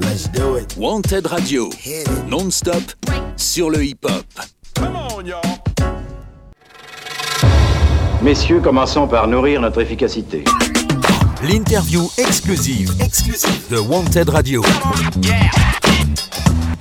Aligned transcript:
Let's 0.00 0.30
do 0.30 0.56
it. 0.56 0.76
Wanted 0.78 1.26
Radio, 1.26 1.68
non-stop 2.26 2.82
sur 3.36 3.70
le 3.70 3.84
hip-hop. 3.84 4.24
Messieurs, 8.22 8.60
commençons 8.60 9.06
par 9.06 9.28
nourrir 9.28 9.60
notre 9.60 9.80
efficacité. 9.80 10.44
L'interview 11.42 12.08
exclusive, 12.16 12.90
exclusive 13.00 13.68
de 13.70 13.78
Wanted 13.78 14.28
Radio. 14.30 14.62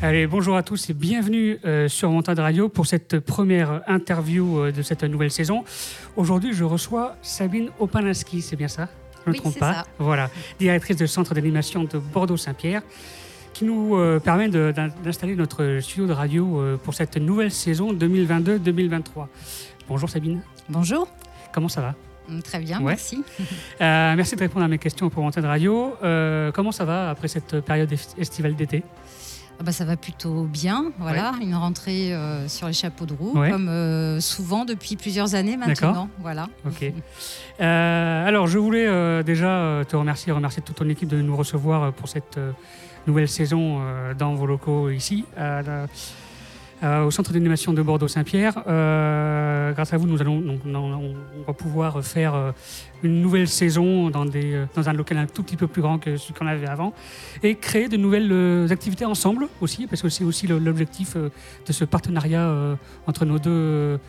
Allez, 0.02 0.26
bonjour 0.28 0.56
à 0.56 0.64
tous 0.64 0.90
et 0.90 0.94
bienvenue 0.94 1.60
euh, 1.66 1.90
sur 1.90 2.10
Montagne 2.10 2.40
Radio 2.40 2.70
pour 2.70 2.88
cette 2.88 3.20
première 3.20 3.82
interview 3.88 4.60
euh, 4.60 4.72
de 4.72 4.82
cette 4.82 5.04
nouvelle 5.04 5.32
saison. 5.32 5.66
Aujourd'hui, 6.16 6.54
je 6.54 6.64
reçois 6.64 7.18
Sabine 7.22 7.70
Opanaski, 7.80 8.42
c'est 8.42 8.56
bien 8.56 8.70
ça? 8.70 8.88
Je 9.34 9.38
ne 9.38 9.44
me 9.44 9.48
Oui, 9.48 9.52
trompe 9.52 9.60
pas. 9.60 9.74
ça. 9.74 9.86
Voilà, 10.00 10.30
directrice 10.60 10.98
du 10.98 11.08
centre 11.08 11.34
d'animation 11.34 11.84
de 11.84 11.98
Bordeaux-Saint-Pierre, 11.98 12.82
qui 13.54 13.66
nous 13.66 13.96
euh, 13.96 14.20
permet 14.20 14.50
d'installer 14.50 15.36
notre 15.36 15.80
studio 15.82 16.08
de 16.08 16.14
radio 16.14 16.60
euh, 16.62 16.78
pour 16.78 16.94
cette 16.94 17.18
nouvelle 17.18 17.52
saison 17.52 17.94
2022-2023. 17.94 19.28
Bonjour 19.88 20.10
Sabine, 20.10 20.42
Bonjour. 20.70 21.08
comment 21.52 21.68
ça 21.70 21.82
va? 21.82 21.96
Mm, 22.28 22.42
Très 22.42 22.60
bien, 22.60 22.78
Ouais. 22.80 22.86
merci. 22.94 23.24
Euh, 23.82 24.14
Merci 24.16 24.36
de 24.36 24.40
répondre 24.42 24.66
à 24.66 24.68
mes 24.68 24.78
questions 24.78 25.10
pour 25.10 25.24
Montagne 25.24 25.46
Radio. 25.46 25.94
Euh, 26.04 26.52
comment 26.52 26.72
ça 26.72 26.86
va 26.86 27.10
après 27.10 27.28
cette 27.28 27.60
période 27.62 27.92
est- 27.92 28.16
estivale 28.20 28.56
d'été? 28.56 28.84
Ah 29.60 29.64
bah, 29.66 29.72
ça 29.74 29.84
va 29.84 29.98
plutôt 29.98 30.44
bien. 30.44 30.86
Voilà, 31.00 31.34
une 31.42 31.54
rentrée 31.54 32.14
euh, 32.14 32.48
sur 32.48 32.68
les 32.68 32.74
chapeaux 32.74 33.06
de 33.06 33.14
roue, 33.14 33.38
Ouais. 33.38 33.52
comme 33.52 33.68
euh, 33.68 34.22
souvent 34.22 34.64
depuis 34.64 34.96
plusieurs 34.96 35.36
années 35.36 35.58
maintenant. 35.58 36.08
Voilà. 36.20 36.48
Ok. 36.66 36.86
Euh, 37.60 38.28
alors, 38.28 38.48
je 38.48 38.58
voulais 38.58 39.24
déjà 39.24 39.82
te 39.88 39.96
remercier, 39.98 40.32
remercier 40.32 40.62
toute 40.62 40.78
ton 40.78 40.88
équipe 40.88 41.10
de 41.10 41.22
nous 41.22 41.36
recevoir 41.36 41.92
pour 41.92 42.08
cette 42.08 42.40
nouvelle 43.06 43.28
saison 43.28 43.82
dans 44.18 44.34
vos 44.36 44.46
locaux 44.46 44.90
ici, 44.90 45.26
à 45.36 45.62
la- 45.62 45.88
euh, 46.82 47.04
au 47.04 47.12
centre 47.12 47.34
d'animation 47.34 47.74
de 47.74 47.82
Bordeaux-Saint-Pierre. 47.82 48.64
Euh, 48.68 49.69
grâce 49.80 49.94
à 49.94 49.98
vous, 49.98 50.08
nous 50.08 50.20
allons, 50.22 50.42
donc, 50.42 50.60
on, 50.66 51.16
va 51.48 51.54
pouvoir 51.54 52.04
faire 52.04 52.36
euh, 52.36 52.52
une 53.02 53.22
nouvelle 53.22 53.48
saison 53.48 54.10
dans, 54.10 54.26
des, 54.26 54.54
euh, 54.54 54.66
dans 54.76 54.90
un 54.90 54.94
local 54.94 55.18
un 55.18 55.26
tout 55.26 55.42
petit 55.42 55.56
peu 55.56 55.68
plus 55.68 55.82
grand 55.82 56.00
que 56.00 56.18
celui 56.18 56.34
qu'on 56.34 56.48
avait 56.48 56.68
avant 56.68 56.94
et 57.44 57.56
créer 57.56 57.88
de 57.88 57.96
nouvelles 57.96 58.30
euh, 58.30 58.68
activités 58.70 59.06
ensemble 59.06 59.48
aussi, 59.62 59.88
parce 59.88 60.02
que 60.02 60.10
c'est 60.10 60.26
aussi 60.26 60.48
l'objectif 60.48 61.16
de 61.16 61.72
ce 61.72 61.86
partenariat 61.86 62.78
entre 63.08 63.24
nos 63.24 63.40
deux, 63.40 64.00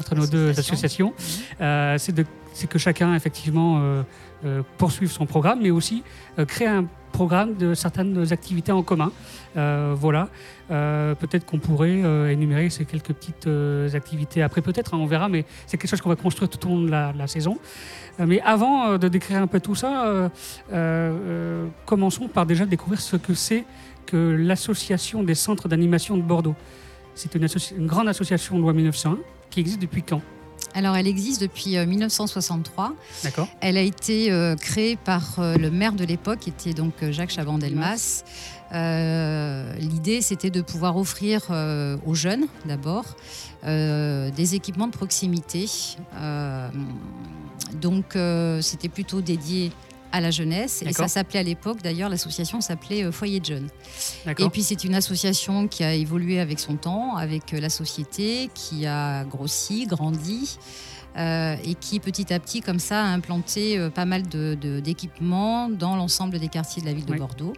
entre 0.00 0.14
nos 0.16 0.26
deux 0.26 0.48
Associations. 0.50 1.12
associations. 1.12 1.12
Euh, 1.60 1.98
c'est 1.98 2.12
de- 2.12 2.26
c'est 2.58 2.66
que 2.66 2.78
chacun 2.78 3.14
effectivement 3.14 3.78
euh, 3.78 4.02
euh, 4.44 4.62
poursuive 4.78 5.10
son 5.12 5.26
programme, 5.26 5.60
mais 5.62 5.70
aussi 5.70 6.02
euh, 6.38 6.44
créer 6.44 6.66
un 6.66 6.86
programme 7.12 7.54
de 7.54 7.72
certaines 7.72 8.32
activités 8.32 8.72
en 8.72 8.82
commun. 8.82 9.12
Voilà. 9.54 10.28
Peut-être 10.68 11.46
qu'on 11.46 11.58
pourrait 11.58 12.00
énumérer 12.32 12.68
ces 12.70 12.84
quelques 12.84 13.14
petites 13.14 13.48
activités 13.94 14.42
après, 14.42 14.60
peut-être, 14.60 14.94
hein, 14.94 14.98
on 15.00 15.06
verra, 15.06 15.28
mais 15.28 15.44
c'est 15.66 15.78
quelque 15.78 15.90
chose 15.90 16.02
qu'on 16.02 16.10
va 16.10 16.16
construire 16.16 16.50
tout 16.50 16.64
au 16.68 16.70
long 16.70 16.82
de 16.82 16.90
la, 16.90 17.26
saison. 17.26 17.58
Mais 18.20 18.40
avant 18.42 18.98
de 18.98 19.08
décrire 19.08 19.42
un 19.42 19.46
peu 19.48 19.58
tout 19.58 19.74
ça, 19.74 20.30
commençons 21.86 22.28
par 22.28 22.46
déjà 22.46 22.66
découvrir 22.66 23.00
ce 23.00 23.16
que 23.16 23.34
c'est 23.34 23.64
que 24.06 24.36
l'association 24.38 25.24
des 25.24 25.34
centres 25.34 25.66
d'animation 25.66 26.16
de 26.16 26.22
Bordeaux. 26.22 26.54
C'est 27.14 27.34
une, 27.34 27.48
une 27.76 27.86
grande 27.86 28.06
association 28.06 28.58
loi 28.58 28.74
1901 28.74 29.18
qui 29.50 29.60
existe 29.60 29.80
depuis 29.80 30.02
quand? 30.02 30.20
Alors, 30.74 30.96
elle 30.96 31.06
existe 31.06 31.40
depuis 31.40 31.76
euh, 31.76 31.86
1963. 31.86 32.92
D'accord 33.24 33.48
Elle 33.60 33.76
a 33.76 33.82
été 33.82 34.30
euh, 34.30 34.54
créée 34.56 34.96
par 34.96 35.38
euh, 35.38 35.56
le 35.56 35.70
maire 35.70 35.92
de 35.92 36.04
l'époque, 36.04 36.40
qui 36.40 36.50
était 36.50 36.74
donc 36.74 36.94
euh, 37.02 37.12
Jacques 37.12 37.30
Chaban-Delmas. 37.32 38.22
Euh, 38.74 39.74
L'idée, 39.78 40.20
c'était 40.20 40.50
de 40.50 40.60
pouvoir 40.60 40.96
offrir 40.96 41.42
euh, 41.50 41.96
aux 42.06 42.14
jeunes, 42.14 42.46
d'abord, 42.66 43.04
euh, 43.64 44.30
des 44.30 44.54
équipements 44.54 44.86
de 44.86 44.92
proximité. 44.92 45.66
Euh, 46.20 46.68
donc, 47.80 48.14
euh, 48.14 48.60
c'était 48.60 48.88
plutôt 48.88 49.20
dédié 49.20 49.72
à 50.12 50.20
la 50.20 50.30
jeunesse. 50.30 50.82
Et 50.86 50.92
ça 50.92 51.08
s'appelait 51.08 51.40
à 51.40 51.42
l'époque, 51.42 51.82
d'ailleurs, 51.82 52.08
l'association 52.08 52.60
s'appelait 52.60 53.04
euh, 53.04 53.12
Foyer 53.12 53.40
de 53.40 53.44
jeunes. 53.46 53.68
Et 54.26 54.48
puis 54.50 54.62
c'est 54.62 54.84
une 54.84 54.94
association 54.94 55.68
qui 55.68 55.84
a 55.84 55.94
évolué 55.94 56.40
avec 56.40 56.58
son 56.60 56.76
temps, 56.76 57.16
avec 57.16 57.52
euh, 57.54 57.60
la 57.60 57.70
société, 57.70 58.50
qui 58.54 58.86
a 58.86 59.24
grossi, 59.24 59.86
grandi. 59.86 60.58
euh, 61.16 61.56
et 61.64 61.74
qui 61.74 61.98
petit 62.00 62.32
à 62.32 62.38
petit, 62.38 62.60
comme 62.60 62.78
ça, 62.78 63.02
a 63.02 63.06
implanté 63.08 63.76
euh, 63.76 63.90
pas 63.90 64.04
mal 64.04 64.22
de- 64.28 64.56
de- 64.60 64.78
d'équipements 64.78 65.68
dans 65.68 65.96
l'ensemble 65.96 66.38
des 66.38 66.48
quartiers 66.48 66.80
de 66.82 66.86
la 66.86 66.92
ville 66.92 67.06
de 67.06 67.12
Oui. 67.12 67.18
Bordeaux. 67.18 67.54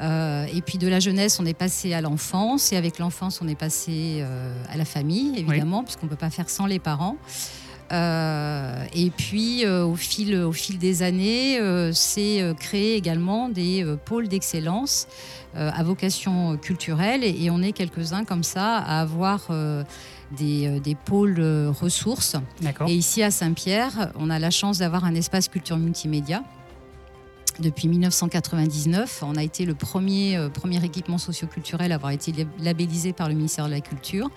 Euh, 0.00 0.46
et 0.52 0.60
puis 0.60 0.78
de 0.78 0.86
la 0.86 1.00
jeunesse, 1.00 1.38
on 1.40 1.46
est 1.46 1.54
passé 1.58 1.92
à 1.94 2.00
l'enfance, 2.00 2.72
et 2.72 2.76
avec 2.76 2.98
l'enfance, 2.98 3.40
on 3.42 3.48
est 3.48 3.54
passé 3.58 4.24
à 4.70 4.76
la 4.76 4.84
famille, 4.84 5.32
évidemment, 5.38 5.82
puisqu'on 5.82 6.06
ne 6.06 6.10
peut 6.10 6.16
pas 6.16 6.30
faire 6.30 6.48
sans 6.50 6.66
les 6.66 6.78
parents. 6.78 7.16
Euh, 7.94 8.84
et 8.92 9.10
puis, 9.10 9.64
euh, 9.64 9.84
au, 9.84 9.94
fil, 9.94 10.34
au 10.36 10.52
fil 10.52 10.78
des 10.78 11.02
années, 11.02 11.58
c'est 11.92 12.42
euh, 12.42 12.52
créé 12.54 12.96
également 12.96 13.48
des 13.48 13.84
pôles 14.04 14.28
d'excellence 14.28 15.06
à 15.56 15.84
vocation 15.84 16.56
culturelle. 16.56 17.22
Et, 17.22 17.48
on 17.48 17.62
est 17.62 17.70
quelques-uns 17.70 18.24
comme 18.24 18.42
ça 18.42 18.78
à 18.78 19.00
avoir 19.00 19.50
des, 20.36 20.80
des 20.80 20.94
pôles 20.96 21.40
ressources. 21.80 22.34
Et 22.88 22.94
ici 22.96 23.22
à 23.22 23.30
Saint-Pierre, 23.30 24.10
on 24.18 24.30
a 24.30 24.40
la 24.40 24.50
chance 24.50 24.78
d'avoir 24.78 25.04
un 25.04 25.14
espace 25.14 25.46
culture 25.46 25.76
multimédia. 25.76 26.42
Depuis 27.60 27.86
1999, 27.86 29.22
on 29.22 29.36
a 29.36 29.44
été 29.44 29.64
le 29.64 29.74
premier, 29.74 30.36
premier 30.52 30.84
équipement 30.84 31.18
socioculturel 31.18 31.92
à 31.92 31.94
avoir 31.94 32.10
été 32.10 32.32
lab- 32.32 32.48
labellisé 32.58 33.12
par 33.12 33.28
le 33.28 33.36
ministère 33.36 33.66
de 33.66 33.70
la 33.70 33.80
Culture. 33.80 34.30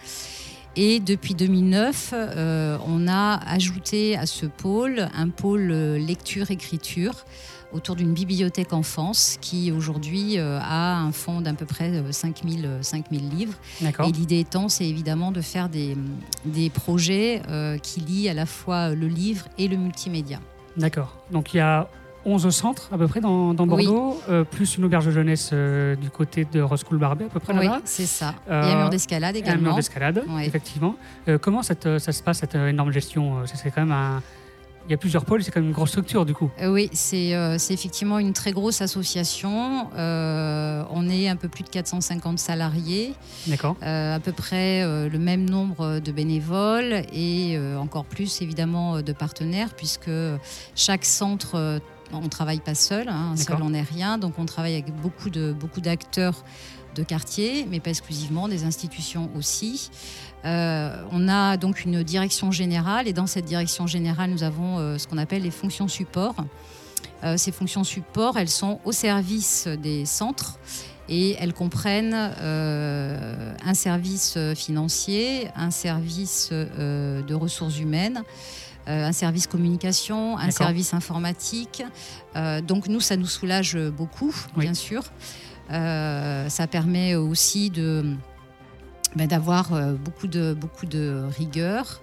Et 0.80 1.00
depuis 1.00 1.34
2009, 1.34 2.14
euh, 2.14 2.78
on 2.88 3.08
a 3.08 3.40
ajouté 3.48 4.16
à 4.16 4.28
ce 4.28 4.46
pôle 4.46 5.10
un 5.16 5.30
pôle 5.30 5.72
euh, 5.72 5.98
lecture-écriture 5.98 7.26
autour 7.74 7.96
d'une 7.96 8.14
bibliothèque 8.14 8.74
enfance 8.74 9.38
qui 9.42 9.72
aujourd'hui 9.72 10.38
euh, 10.38 10.60
a 10.62 10.98
un 10.98 11.12
fonds 11.12 11.42
d'à 11.42 11.54
peu 11.54 11.66
près 11.66 11.92
euh, 11.92 12.12
5000 12.12 12.66
euh, 12.66 12.82
5000 12.82 13.30
livres. 13.30 13.58
Et 13.82 14.12
l'idée 14.12 14.40
étant, 14.40 14.70
c'est 14.70 14.88
évidemment 14.88 15.32
de 15.32 15.42
faire 15.42 15.70
des, 15.70 15.98
des 16.46 16.70
projets 16.70 17.42
qui 17.82 18.02
lient 18.02 18.30
à 18.30 18.34
la 18.34 18.46
fois 18.46 18.90
le 18.90 19.08
livre 19.08 19.46
et 19.58 19.68
le 19.68 19.78
multimédia. 19.78 20.40
D'accord. 20.76 21.18
Donc 21.32 21.54
il 21.54 21.58
y 21.58 21.62
a 21.62 21.90
11 22.28 22.50
centres 22.50 22.90
à 22.92 22.98
peu 22.98 23.08
près 23.08 23.22
dans, 23.22 23.54
dans 23.54 23.68
Oui. 23.70 23.86
Bordeaux, 23.86 24.20
euh, 24.30 24.44
plus 24.44 24.78
une 24.78 24.84
auberge 24.86 25.06
de 25.06 25.12
jeunesse 25.12 25.52
euh, 25.54 25.96
du 25.96 26.10
côté 26.10 26.46
de 26.46 26.62
Roscoul 26.62 26.98
Barbet 26.98 27.26
à 27.26 27.30
peu 27.30 27.40
près 27.40 27.54
Oui, 27.58 27.66
là-bas. 27.66 27.80
c'est 27.86 28.06
ça. 28.06 28.36
Euh, 28.50 28.64
et 28.64 28.74
un 28.74 28.78
mur 28.82 28.90
d'escalade 28.90 29.36
Et 29.38 29.40
un 29.40 29.44
mur 29.44 29.52
également. 29.54 29.76
d'escalade, 29.78 30.24
Oui. 30.30 30.44
effectivement. 30.46 30.96
Euh, 31.30 31.38
comment 31.38 31.64
ça, 31.64 31.74
se 31.74 32.22
passe, 32.24 32.40
cette 32.40 32.56
énorme 32.56 32.92
gestion 32.92 33.38
C'est 33.46 33.72
quand 33.72 33.82
même 33.82 33.92
un... 33.94 34.22
Il 34.90 34.92
y 34.92 34.94
a 34.94 34.98
plusieurs 34.98 35.26
pôles, 35.26 35.44
c'est 35.44 35.52
quand 35.52 35.60
même 35.60 35.68
une 35.68 35.76
grosse 35.76 35.90
structure 35.90 36.26
du 36.26 36.34
coup. 36.34 36.50
Oui, 36.64 36.90
c'est 36.94 37.36
euh, 37.36 37.58
effectivement 37.58 38.20
une 38.20 38.32
très 38.32 38.54
grosse 38.54 38.80
association. 38.82 39.90
Euh, 39.98 40.82
on 40.92 41.09
est 41.09 41.28
un 41.28 41.36
peu 41.36 41.50
plus 41.50 41.66
de 41.66 41.70
450 41.70 42.40
salariés, 42.40 43.14
D'accord. 43.48 43.76
euh, 43.84 44.16
à 44.16 44.20
peu 44.22 44.32
près 44.32 44.84
le 45.09 45.20
même 45.20 45.50
nombre 45.50 46.00
de 46.00 46.12
bénévoles 46.14 47.02
et 47.12 47.59
encore 47.78 48.06
plus 48.06 48.42
évidemment 48.42 49.02
de 49.02 49.12
partenaires, 49.12 49.74
puisque 49.76 50.09
chaque 50.74 51.04
centre, 51.04 51.82
on 52.12 52.22
ne 52.22 52.28
travaille 52.28 52.59
pas 52.59 52.75
seul, 52.75 53.09
hein, 53.09 53.35
seul 53.35 53.57
on 53.62 53.72
n'est 53.72 53.81
rien, 53.81 54.18
donc 54.18 54.34
on 54.38 54.45
travaille 54.45 54.73
avec 54.73 54.95
beaucoup 54.95 55.29
de 55.29 55.53
beaucoup 55.53 55.81
d'acteurs 55.81 56.44
de 56.95 57.03
quartier, 57.03 57.68
mais 57.69 57.79
pas 57.79 57.91
exclusivement, 57.91 58.47
des 58.47 58.63
institutions 58.63 59.29
aussi. 59.38 59.91
Euh, 60.46 61.03
on 61.12 61.28
a 61.28 61.57
donc 61.57 61.85
une 61.85 62.01
direction 62.03 62.51
générale 62.51 63.07
et 63.07 63.13
dans 63.13 63.28
cette 63.28 63.46
direction 63.46 63.85
générale, 63.88 64.31
nous 64.31 64.44
avons 64.44 64.79
euh, 64.79 64.97
ce 64.97 65.07
qu'on 65.07 65.17
appelle 65.17 65.44
les 65.44 65.51
fonctions 65.51 65.88
support. 65.88 66.35
Euh, 67.23 67.38
ces 67.38 67.51
fonctions 67.51 67.84
support, 67.84 68.38
elles 68.38 68.50
sont 68.50 68.79
au 68.85 68.91
service 68.91 69.67
des 69.67 70.05
centres 70.05 70.59
et 71.09 71.35
elles 71.40 71.53
comprennent 71.53 72.16
euh, 72.41 73.53
un 73.66 73.73
service 73.73 74.37
financier, 74.55 75.47
un 75.55 75.72
service 75.72 76.49
euh, 76.52 77.22
de 77.22 77.34
ressources 77.34 77.79
humaines, 77.79 78.23
un 78.87 79.11
service 79.11 79.47
communication, 79.47 80.37
un 80.37 80.51
service 80.51 80.93
informatique. 80.93 81.84
Euh, 82.35 82.61
donc 82.61 82.87
nous, 82.87 83.01
ça 83.01 83.17
nous 83.17 83.25
soulage 83.28 83.78
beaucoup, 83.78 84.34
Oui. 84.55 84.63
bien 84.66 84.73
sûr. 84.73 85.03
Euh, 85.72 86.47
ça 86.49 86.67
permet 86.67 87.16
aussi 87.16 87.69
de 87.69 88.16
ben, 89.16 89.28
d'avoir 89.28 89.73
euh, 89.73 89.93
beaucoup 89.93 90.28
de, 90.28 90.53
beaucoup 90.53 90.85
de 90.85 91.23
rigueur, 91.37 92.01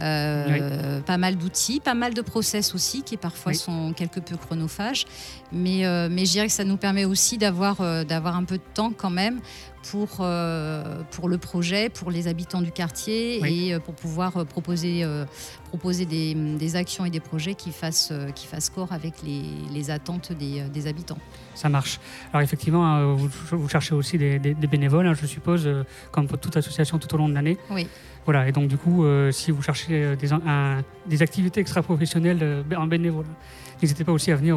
Euh, 0.00 1.00
pas 1.00 1.16
mal 1.16 1.36
d'outils, 1.36 1.80
pas 1.80 1.94
mal 1.94 2.12
de 2.12 2.20
process 2.20 2.74
aussi 2.74 3.02
qui 3.02 3.16
parfois 3.16 3.54
sont 3.54 3.92
quelque 3.94 4.20
peu 4.20 4.36
chronophages. 4.36 5.06
Mais, 5.52 5.86
euh, 5.86 6.08
mais 6.10 6.26
je 6.26 6.32
dirais 6.32 6.46
que 6.46 6.52
ça 6.52 6.64
nous 6.64 6.76
permet 6.76 7.04
aussi 7.04 7.38
d'avoir 7.38 7.80
euh, 7.80 8.04
d'avoir 8.04 8.36
un 8.36 8.44
peu 8.44 8.58
de 8.58 8.62
temps 8.74 8.92
quand 8.94 9.10
même 9.10 9.40
pour, 9.90 10.26
pour 11.12 11.28
le 11.28 11.38
projet, 11.38 11.88
pour 11.90 12.10
les 12.10 12.26
habitants 12.26 12.60
du 12.60 12.72
quartier 12.72 13.40
et 13.46 13.78
pour 13.78 13.94
pouvoir 13.94 14.44
proposer, 14.44 15.06
proposer 15.68 16.06
des, 16.06 16.34
des, 16.34 16.74
actions 16.74 17.04
et 17.04 17.10
des 17.10 17.20
projets 17.20 17.54
qui 17.54 17.70
fassent, 17.70 18.12
qui 18.34 18.48
fassent 18.48 18.68
corps 18.68 18.92
avec 18.92 19.22
les, 19.22 19.44
les 19.72 19.90
attentes 19.92 20.32
des, 20.32 20.62
des, 20.62 20.88
habitants. 20.88 21.18
Ça 21.54 21.68
marche. 21.68 22.00
Alors 22.32 22.42
effectivement, 22.42 23.14
vous, 23.14 23.30
vous 23.52 23.68
cherchez 23.68 23.94
aussi 23.94 24.18
des, 24.18 24.40
des 24.40 24.66
bénévoles, 24.66 25.06
hein, 25.06 25.14
je 25.14 25.24
suppose, 25.24 25.70
comme 26.10 26.26
pour 26.26 26.38
toute 26.38 26.56
association 26.56 26.98
tout 26.98 27.14
au 27.14 27.18
long 27.18 27.28
de 27.28 27.34
l'année. 27.34 27.56
Oui. 27.70 27.86
Voilà, 28.24 28.48
et 28.48 28.50
donc 28.50 28.66
du 28.66 28.76
coup, 28.76 29.06
si 29.30 29.52
vous 29.52 29.62
cherchez 29.62 29.85
euh, 29.90 30.16
des, 30.16 30.28
des 31.06 31.22
activités 31.22 31.60
extra-professionnelles 31.60 32.38
euh, 32.42 32.62
en 32.76 32.86
bénévole, 32.86 33.26
n'hésitez 33.80 34.04
pas 34.04 34.12
aussi 34.12 34.30
à 34.32 34.36
venir. 34.36 34.56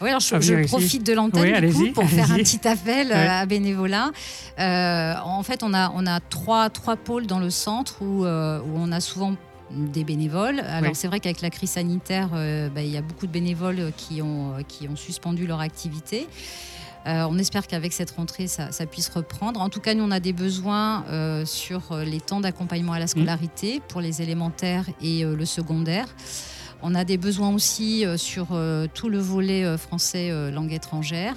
oui, 0.00 0.08
alors 0.08 0.20
je, 0.20 0.66
profite 0.66 1.06
de 1.06 1.12
l'antenne 1.12 1.92
pour 1.92 2.08
faire 2.08 2.32
un 2.32 2.36
petit 2.36 2.66
appel 2.66 3.12
à 3.12 3.46
bénévolat. 3.46 4.10
en 4.58 5.42
fait, 5.42 5.62
on 5.62 5.74
a, 5.74 5.92
on 5.94 6.06
a 6.06 6.20
trois, 6.20 6.70
trois 6.70 6.96
pôles 6.96 7.26
dans 7.26 7.40
le 7.40 7.50
centre 7.50 8.02
où, 8.02 8.24
où 8.24 8.78
on 8.78 8.92
a 8.92 9.00
souvent 9.00 9.34
des 9.70 10.04
bénévoles. 10.04 10.60
Alors 10.60 10.94
c'est 10.94 11.08
vrai 11.08 11.20
qu'avec 11.20 11.40
la 11.40 11.50
crise 11.50 11.70
sanitaire, 11.70 12.28
bah, 12.74 12.82
il 12.82 12.90
y 12.90 12.96
a 12.96 13.02
beaucoup 13.02 13.26
de 13.26 13.32
bénévoles 13.32 13.92
qui 13.96 14.22
ont, 14.22 14.54
qui 14.68 14.88
ont 14.88 14.96
suspendu 14.96 15.46
leur 15.46 15.60
activité. 15.60 16.28
Euh, 17.06 17.26
on 17.30 17.38
espère 17.38 17.66
qu'avec 17.66 17.92
cette 17.92 18.10
rentrée, 18.10 18.48
ça, 18.48 18.70
puisse 18.90 19.08
reprendre. 19.08 19.60
En 19.60 19.68
tout 19.68 19.80
cas, 19.80 19.94
nous, 19.94 20.04
on 20.04 20.10
a 20.10 20.20
des 20.20 20.32
besoins 20.32 21.04
euh, 21.08 21.44
sur 21.44 21.92
euh, 21.92 22.04
les 22.04 22.20
temps 22.20 22.40
d'accompagnement 22.40 22.92
à 22.92 22.98
la 22.98 23.06
scolarité 23.06 23.80
pour 23.88 24.00
les 24.00 24.22
élémentaires 24.22 24.86
et 25.00 25.24
le 25.24 25.44
secondaire. 25.44 26.06
On 26.82 26.94
a 26.94 27.04
des 27.04 27.16
besoins 27.16 27.54
aussi 27.54 28.04
sur 28.16 28.48
tout 28.92 29.08
le 29.08 29.18
volet 29.18 29.78
français 29.78 30.30
langue 30.50 30.72
étrangère. 30.72 31.34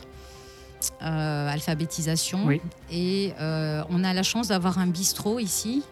alphabétisation. 0.99 2.49
Et 2.91 3.31
on 3.39 4.03
a 4.03 4.13
la 4.13 4.23
chance 4.23 4.49
d'avoir 4.49 4.79
un 4.79 4.87
bistrot 4.87 5.39
ici 5.39 5.83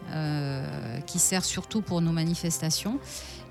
qui 1.06 1.18
sert 1.18 1.44
surtout 1.44 1.80
pour 1.80 2.02
nos 2.02 2.12
manifestations. 2.12 2.98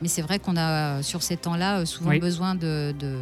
Mais 0.01 0.07
c'est 0.07 0.21
vrai 0.21 0.38
qu'on 0.38 0.56
a 0.56 1.01
sur 1.01 1.24
ces 1.24 1.38
temps-là 1.38 1.85
souvent 1.88 2.15
besoin 2.19 2.53
de, 2.53 2.94
de, 3.00 3.18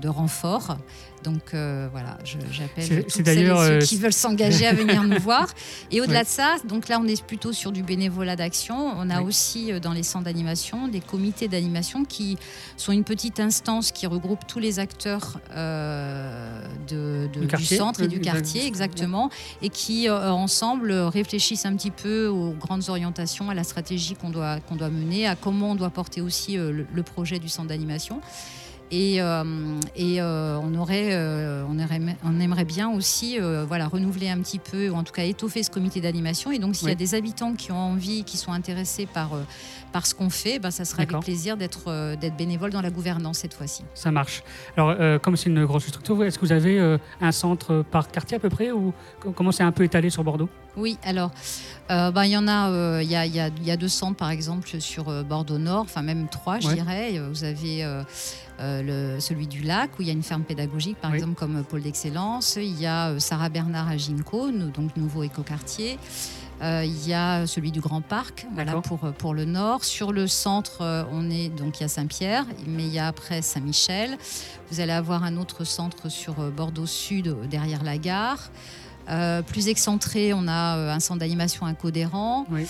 de 0.00 0.08
renforts. 0.08 0.78
Donc 1.26 1.54
euh, 1.54 1.88
voilà, 1.90 2.18
j'appelle 2.52 3.04
tous 3.04 3.24
ceux 3.24 3.78
qui 3.80 3.96
veulent 3.96 4.12
s'engager 4.12 4.64
à 4.64 4.72
venir 4.72 5.02
nous 5.02 5.18
voir. 5.18 5.48
Et 5.90 6.00
au-delà 6.00 6.22
de 6.22 6.28
ça, 6.28 6.54
donc 6.64 6.88
là 6.88 7.00
on 7.02 7.06
est 7.08 7.20
plutôt 7.20 7.52
sur 7.52 7.72
du 7.72 7.82
bénévolat 7.82 8.36
d'action. 8.36 8.92
On 8.96 9.10
a 9.10 9.22
aussi 9.22 9.72
euh, 9.72 9.80
dans 9.80 9.92
les 9.92 10.04
centres 10.04 10.26
d'animation 10.26 10.86
des 10.86 11.00
comités 11.00 11.48
d'animation 11.48 12.04
qui 12.04 12.38
sont 12.76 12.92
une 12.92 13.02
petite 13.02 13.40
instance 13.40 13.90
qui 13.90 14.06
regroupe 14.06 14.46
tous 14.46 14.60
les 14.60 14.78
acteurs 14.78 15.40
euh, 15.50 16.64
de, 16.86 17.28
du, 17.56 17.64
centre 17.64 18.02
et 18.02 18.08
du 18.08 18.20
quartier, 18.20 18.64
exactement, 18.64 19.28
et 19.62 19.68
qui 19.68 20.08
ensemble 20.08 20.92
réfléchissent 20.92 21.66
un 21.66 21.74
petit 21.74 21.90
peu 21.90 22.28
aux 22.28 22.52
grandes 22.52 22.88
orientations, 22.88 23.50
à 23.50 23.54
la 23.54 23.64
stratégie 23.64 24.14
qu'on 24.14 24.30
doit, 24.30 24.60
qu'on 24.60 24.76
doit 24.76 24.90
mener, 24.90 25.26
à 25.26 25.34
comment 25.34 25.72
on 25.72 25.74
doit 25.74 25.90
porter 25.90 26.20
aussi 26.20 26.56
le 26.56 27.02
projet 27.02 27.40
du 27.40 27.48
centre 27.48 27.68
d'animation. 27.68 28.20
Et, 28.90 29.20
euh, 29.20 29.44
et 29.96 30.20
euh, 30.20 30.58
on, 30.62 30.74
aurait, 30.76 31.12
euh, 31.12 31.64
on, 31.68 31.76
on, 32.24 32.40
aimerait 32.40 32.64
bien 32.64 32.90
aussi 32.90 33.38
voilà, 33.66 33.88
renouveler 33.88 34.28
un 34.28 34.38
petit 34.40 34.58
peu, 34.58 34.90
ou 34.90 34.94
en 34.94 35.02
tout 35.02 35.12
cas 35.12 35.24
étoffer 35.24 35.62
ce 35.62 35.70
comité 35.70 36.00
d'animation. 36.00 36.52
Et 36.52 36.58
donc, 36.58 36.76
s'il 36.76 36.88
y 36.88 36.92
a 36.92 36.96
des 36.96 37.14
habitants 37.14 37.54
qui 37.54 37.72
ont 37.72 37.78
envie, 37.78 38.24
qui 38.24 38.36
sont 38.36 38.52
intéressés 38.52 39.06
par, 39.06 39.30
par 39.92 40.06
ce 40.06 40.14
qu'on 40.14 40.30
fait, 40.30 40.58
ben, 40.58 40.70
ça 40.70 40.84
serait 40.84 41.02
avec 41.02 41.20
plaisir 41.20 41.56
d'être 41.56 42.16
d'être 42.16 42.36
bénévole 42.36 42.70
dans 42.70 42.80
la 42.80 42.90
gouvernance 42.90 43.38
cette 43.38 43.54
fois-ci. 43.54 43.82
Ça 43.94 44.10
marche. 44.10 44.42
Alors, 44.76 45.20
comme 45.20 45.36
c'est 45.36 45.50
une 45.50 45.64
grosse 45.64 45.86
structure, 45.86 46.22
est-ce 46.24 46.38
que 46.38 46.46
vous 46.46 46.52
avez 46.52 46.98
un 47.20 47.32
centre 47.32 47.84
par 47.90 48.08
quartier 48.10 48.36
à 48.36 48.40
peu 48.40 48.50
près 48.50 48.70
ou 48.70 48.92
comment 49.34 49.52
c'est 49.52 49.64
un 49.64 49.72
peu 49.72 49.84
étalé 49.84 50.10
sur 50.10 50.22
Bordeaux? 50.22 50.48
Oui, 50.76 50.98
alors, 51.04 51.30
ben, 51.88 52.24
il 52.24 52.30
y 52.30 52.36
en 52.36 52.46
a, 52.46 53.02
il 53.02 53.10
y, 53.10 53.16
a, 53.16 53.26
y, 53.26 53.70
a, 53.70 53.76
deux 53.76 53.88
centres 53.88 54.16
par 54.16 54.30
exemple 54.30 54.80
sur 54.80 55.24
Bordeaux 55.24 55.58
Nord, 55.58 55.82
enfin 55.82 56.02
même 56.02 56.28
trois, 56.28 56.60
je 56.60 56.68
dirais. 56.68 57.18
Vous 57.30 57.44
avez 57.44 57.84
euh, 57.84 58.02
le, 58.60 59.18
celui 59.20 59.46
du 59.46 59.62
lac, 59.62 59.90
où 59.98 60.02
il 60.02 60.08
y 60.08 60.10
a 60.10 60.14
une 60.14 60.22
ferme 60.22 60.42
pédagogique, 60.42 60.96
par 61.00 61.14
exemple, 61.14 61.34
comme 61.34 61.62
pôle 61.64 61.82
d'excellence. 61.82 62.56
Il 62.56 62.80
y 62.80 62.86
a 62.86 63.08
euh, 63.08 63.18
Sarah 63.18 63.48
Bernard 63.48 63.88
à 63.88 63.96
Ginco, 63.96 64.50
donc 64.50 64.96
nouveau 64.96 65.22
écoquartier. 65.22 65.98
Euh, 66.62 66.84
il 66.84 67.06
y 67.06 67.12
a 67.12 67.46
celui 67.46 67.70
du 67.70 67.80
Grand 67.80 68.00
Parc, 68.00 68.46
voilà 68.54 68.80
pour, 68.80 68.98
pour 68.98 69.34
le 69.34 69.44
nord. 69.44 69.84
Sur 69.84 70.12
le 70.12 70.26
centre, 70.26 71.06
on 71.12 71.30
est 71.30 71.50
donc 71.50 71.78
il 71.78 71.82
y 71.82 71.84
a 71.84 71.88
Saint-Pierre, 71.88 72.46
mais 72.66 72.84
il 72.84 72.94
y 72.94 72.98
a 72.98 73.08
après 73.08 73.42
Saint-Michel. 73.42 74.16
Vous 74.70 74.80
allez 74.80 74.92
avoir 74.92 75.22
un 75.22 75.36
autre 75.36 75.64
centre 75.64 76.08
sur 76.08 76.34
Bordeaux 76.52 76.86
Sud, 76.86 77.36
derrière 77.50 77.84
la 77.84 77.98
gare. 77.98 78.50
Plus 79.46 79.68
excentré, 79.68 80.32
on 80.34 80.48
a 80.48 80.92
un 80.94 81.00
centre 81.00 81.20
d'animation 81.20 81.66
à 81.66 81.74
Codéran. 81.74 82.46
Oui. 82.50 82.66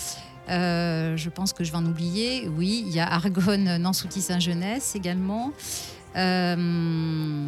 Euh, 0.49 1.17
je 1.17 1.29
pense 1.29 1.53
que 1.53 1.63
je 1.63 1.71
vais 1.71 1.77
en 1.77 1.85
oublier. 1.85 2.49
Oui, 2.55 2.83
il 2.87 2.93
y 2.93 2.99
a 2.99 3.11
Argonne, 3.11 3.77
Nansouty 3.77 4.21
Saint-Jeunesse 4.21 4.95
également. 4.95 5.51
Euh... 6.15 7.47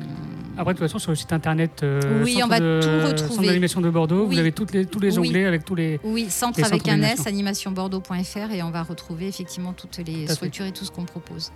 Après, 0.58 0.74
de 0.74 0.78
toute 0.78 0.88
façon, 0.88 1.00
sur 1.00 1.12
le 1.12 1.16
site 1.16 1.34
internet 1.34 1.82
euh, 1.82 2.24
oui, 2.24 2.40
on 2.44 2.48
va 2.48 2.60
de, 2.60 2.80
tout 2.82 3.08
retrouver. 3.08 3.36
Centre 3.36 3.48
d'animation 3.48 3.82
de 3.82 3.90
Bordeaux, 3.90 4.28
vous 4.28 4.38
avez 4.38 4.52
toutes 4.52 4.74
les, 4.74 4.86
tous 4.86 5.00
les 5.00 5.18
onglets 5.18 5.46
avec 5.46 5.66
tous 5.66 5.76
les. 5.76 6.00
Oui, 6.04 6.30
centre 6.30 6.64
avec 6.64 6.88
un 6.88 7.02
S, 7.02 7.26
animationbordeaux.fr, 7.26 8.52
et 8.52 8.62
on 8.62 8.70
va 8.70 8.84
retrouver 8.84 9.28
effectivement 9.28 9.74
toutes 9.74 9.98
les 10.06 10.28
structures 10.28 10.66
et 10.66 10.72
tout 10.72 10.86
ce 10.86 10.92
qu'on 10.92 11.06
propose 11.06 11.52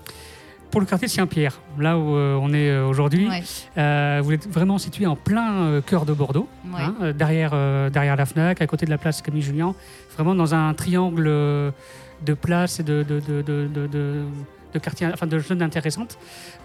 pour 0.73 0.81
le 0.81 0.87
quartier 0.87 1.07
de 1.07 1.13
Saint-Pierre, 1.13 1.59
là 1.77 1.99
où 1.99 2.15
euh, 2.15 2.35
on 2.41 2.51
est 2.51 2.67
euh, 2.67 2.87
aujourd'hui, 2.87 3.29
euh, 3.77 4.21
vous 4.23 4.31
êtes 4.31 4.49
vraiment 4.49 4.79
situé 4.79 5.05
en 5.05 5.15
plein 5.15 5.81
cœur 5.85 6.03
de 6.03 6.13
Bordeaux, 6.13 6.49
hein, 6.75 7.11
derrière, 7.13 7.51
derrière 7.91 8.15
la 8.15 8.25
FNAC, 8.25 8.59
à 8.59 8.65
côté 8.65 8.87
de 8.87 8.89
la 8.89 8.97
place 8.97 9.21
Camille 9.21 9.43
Julien, 9.43 9.75
vraiment 10.15 10.33
dans 10.33 10.55
un 10.55 10.73
triangle 10.73 11.25
de 11.25 12.33
places 12.33 12.79
et 12.79 12.83
de, 12.83 13.03
de, 13.03 13.19
de 13.19 13.43
de 13.67 14.23
quartiers, 14.79 15.07
enfin 15.13 15.27
de 15.27 15.39
zones 15.39 15.61
intéressantes 15.61 16.17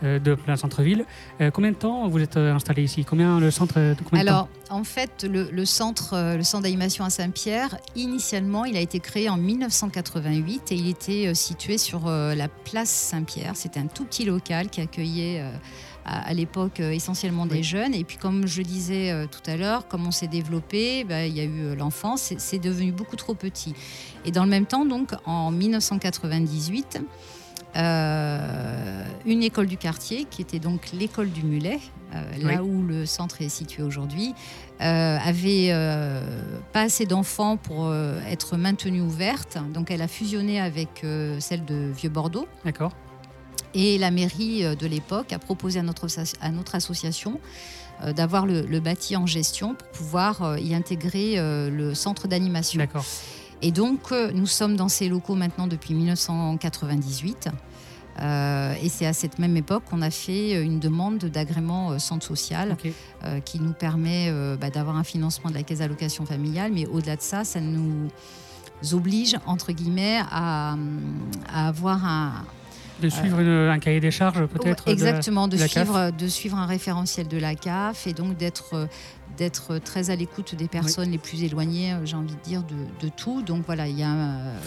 euh, 0.02 0.18
de 0.18 0.34
plein 0.34 0.56
centre-ville. 0.56 1.04
Euh, 1.40 1.50
combien 1.50 1.70
de 1.70 1.76
temps 1.76 2.08
vous 2.08 2.20
êtes 2.20 2.36
euh, 2.36 2.54
installé 2.54 2.82
ici? 2.84 3.04
Combien 3.04 3.40
le 3.40 3.50
centre 3.50 3.78
Alors, 4.12 4.48
en 4.70 4.84
fait, 4.84 5.24
le, 5.24 5.64
centre, 5.64 6.36
le 6.36 6.42
centre 6.42 6.64
d'animation 6.64 7.04
à 7.04 7.10
Saint-Pierre, 7.10 7.78
initialement, 7.96 8.64
il 8.64 8.76
a 8.76 8.80
été 8.80 9.00
créé 9.00 9.28
en 9.28 9.36
1988 9.36 10.72
et 10.72 10.74
il 10.74 10.88
était 10.88 11.34
situé 11.34 11.78
sur 11.78 12.08
la 12.08 12.48
place 12.48 12.90
Saint-Pierre. 12.90 13.56
C'était 13.56 13.80
un 13.80 13.86
tout 13.86 14.04
petit 14.04 14.24
local 14.24 14.68
qui 14.68 14.80
accueillait 14.80 15.42
à, 16.04 16.34
l'époque 16.34 16.80
essentiellement 16.80 17.46
des 17.46 17.62
jeunes. 17.62 17.94
Et 17.94 18.04
puis, 18.04 18.18
comme 18.18 18.46
je 18.46 18.62
disais 18.62 19.26
tout 19.28 19.50
à 19.50 19.56
l'heure, 19.56 19.88
comme 19.88 20.06
on 20.06 20.10
s'est 20.10 20.28
développé, 20.28 21.04
bah, 21.04 21.26
il 21.26 21.36
y 21.36 21.40
a 21.40 21.44
eu 21.44 21.74
l'enfance, 21.74 22.34
c'est 22.36 22.58
devenu 22.58 22.92
beaucoup 22.92 23.16
trop 23.16 23.34
petit. 23.34 23.74
Et 24.24 24.30
dans 24.30 24.44
le 24.44 24.50
même 24.50 24.66
temps, 24.66 24.84
donc, 24.84 25.12
en 25.24 25.50
1998, 25.50 27.00
euh, 27.78 29.04
une 29.24 29.42
école 29.42 29.66
du 29.66 29.76
quartier 29.76 30.24
qui 30.24 30.42
était 30.42 30.58
donc 30.58 30.90
l'école 30.92 31.30
du 31.30 31.44
Mulet, 31.44 31.78
euh, 32.14 32.22
là 32.42 32.64
où 32.64 32.82
le 32.82 33.06
centre 33.06 33.40
est 33.40 33.48
situé 33.48 33.82
aujourd'hui, 33.82 34.34
euh, 34.80 35.18
avait 35.22 35.70
pas 36.72 36.82
assez 36.82 37.06
d'enfants 37.06 37.56
pour 37.56 37.94
être 37.94 38.56
maintenue 38.56 39.00
ouverte, 39.00 39.58
donc 39.72 39.90
elle 39.90 40.02
a 40.02 40.08
fusionné 40.08 40.60
avec 40.60 41.04
celle 41.38 41.64
de 41.64 41.90
Vieux 41.94 42.10
Bordeaux. 42.10 42.48
D'accord. 42.64 42.92
Et 43.74 43.98
la 43.98 44.10
mairie 44.10 44.76
de 44.76 44.86
l'époque 44.86 45.32
a 45.32 45.38
proposé 45.38 45.78
à 45.78 45.82
notre, 45.82 46.08
à 46.40 46.50
notre 46.50 46.74
association 46.74 47.38
d'avoir 48.16 48.46
le, 48.46 48.62
le, 48.62 48.80
bâti 48.80 49.16
en 49.16 49.26
gestion 49.26 49.74
pour 49.74 49.88
pouvoir 49.88 50.58
y 50.58 50.74
intégrer 50.74 51.36
le 51.36 51.94
centre 51.94 52.28
d'animation. 52.28 52.78
D'accord. 52.78 53.04
Et 53.60 53.72
donc, 53.72 54.12
nous 54.34 54.46
sommes 54.46 54.76
dans 54.76 54.88
ces 54.88 55.08
locaux 55.08 55.34
maintenant 55.34 55.66
depuis 55.66 55.92
1998. 55.92 57.50
Euh, 58.20 58.74
et 58.82 58.88
c'est 58.88 59.06
à 59.06 59.12
cette 59.12 59.38
même 59.38 59.56
époque 59.56 59.84
qu'on 59.88 60.02
a 60.02 60.10
fait 60.10 60.62
une 60.62 60.80
demande 60.80 61.18
d'agrément 61.18 61.92
euh, 61.92 61.98
centre 61.98 62.26
social 62.26 62.76
euh, 63.24 63.40
qui 63.40 63.60
nous 63.60 63.72
permet 63.72 64.32
bah, 64.60 64.70
d'avoir 64.70 64.96
un 64.96 65.04
financement 65.04 65.50
de 65.50 65.54
la 65.54 65.62
caisse 65.62 65.78
d'allocation 65.78 66.26
familiale. 66.26 66.72
Mais 66.74 66.86
au-delà 66.86 67.16
de 67.16 67.22
ça, 67.22 67.44
ça 67.44 67.60
nous 67.60 68.08
oblige, 68.92 69.36
entre 69.46 69.72
guillemets, 69.72 70.20
à, 70.30 70.76
avoir 71.52 72.04
un, 72.04 72.44
de 73.00 73.08
suivre 73.08 73.38
un 73.38 73.78
cahier 73.78 74.00
des 74.00 74.10
charges 74.10 74.46
peut-être 74.46 74.88
Exactement, 74.88 75.46
de, 75.46 75.56
suivre, 75.56 76.10
de 76.10 76.28
suivre 76.28 76.56
un 76.56 76.66
référentiel 76.66 77.28
de 77.28 77.38
la 77.38 77.54
CAF 77.54 78.06
et 78.06 78.12
donc 78.12 78.36
d'être 78.36 78.88
d'être 79.36 79.78
très 79.78 80.10
à 80.10 80.16
l'écoute 80.16 80.56
des 80.56 80.66
personnes 80.66 81.12
les 81.12 81.18
plus 81.18 81.44
éloignées, 81.44 81.94
j'ai 82.02 82.16
envie 82.16 82.34
de 82.34 82.40
dire, 82.40 82.64
de, 82.64 83.06
de 83.06 83.08
tout. 83.08 83.40
Donc 83.42 83.62
voilà, 83.66 83.86
il 83.86 83.96
y 83.96 84.02
a. 84.02 84.16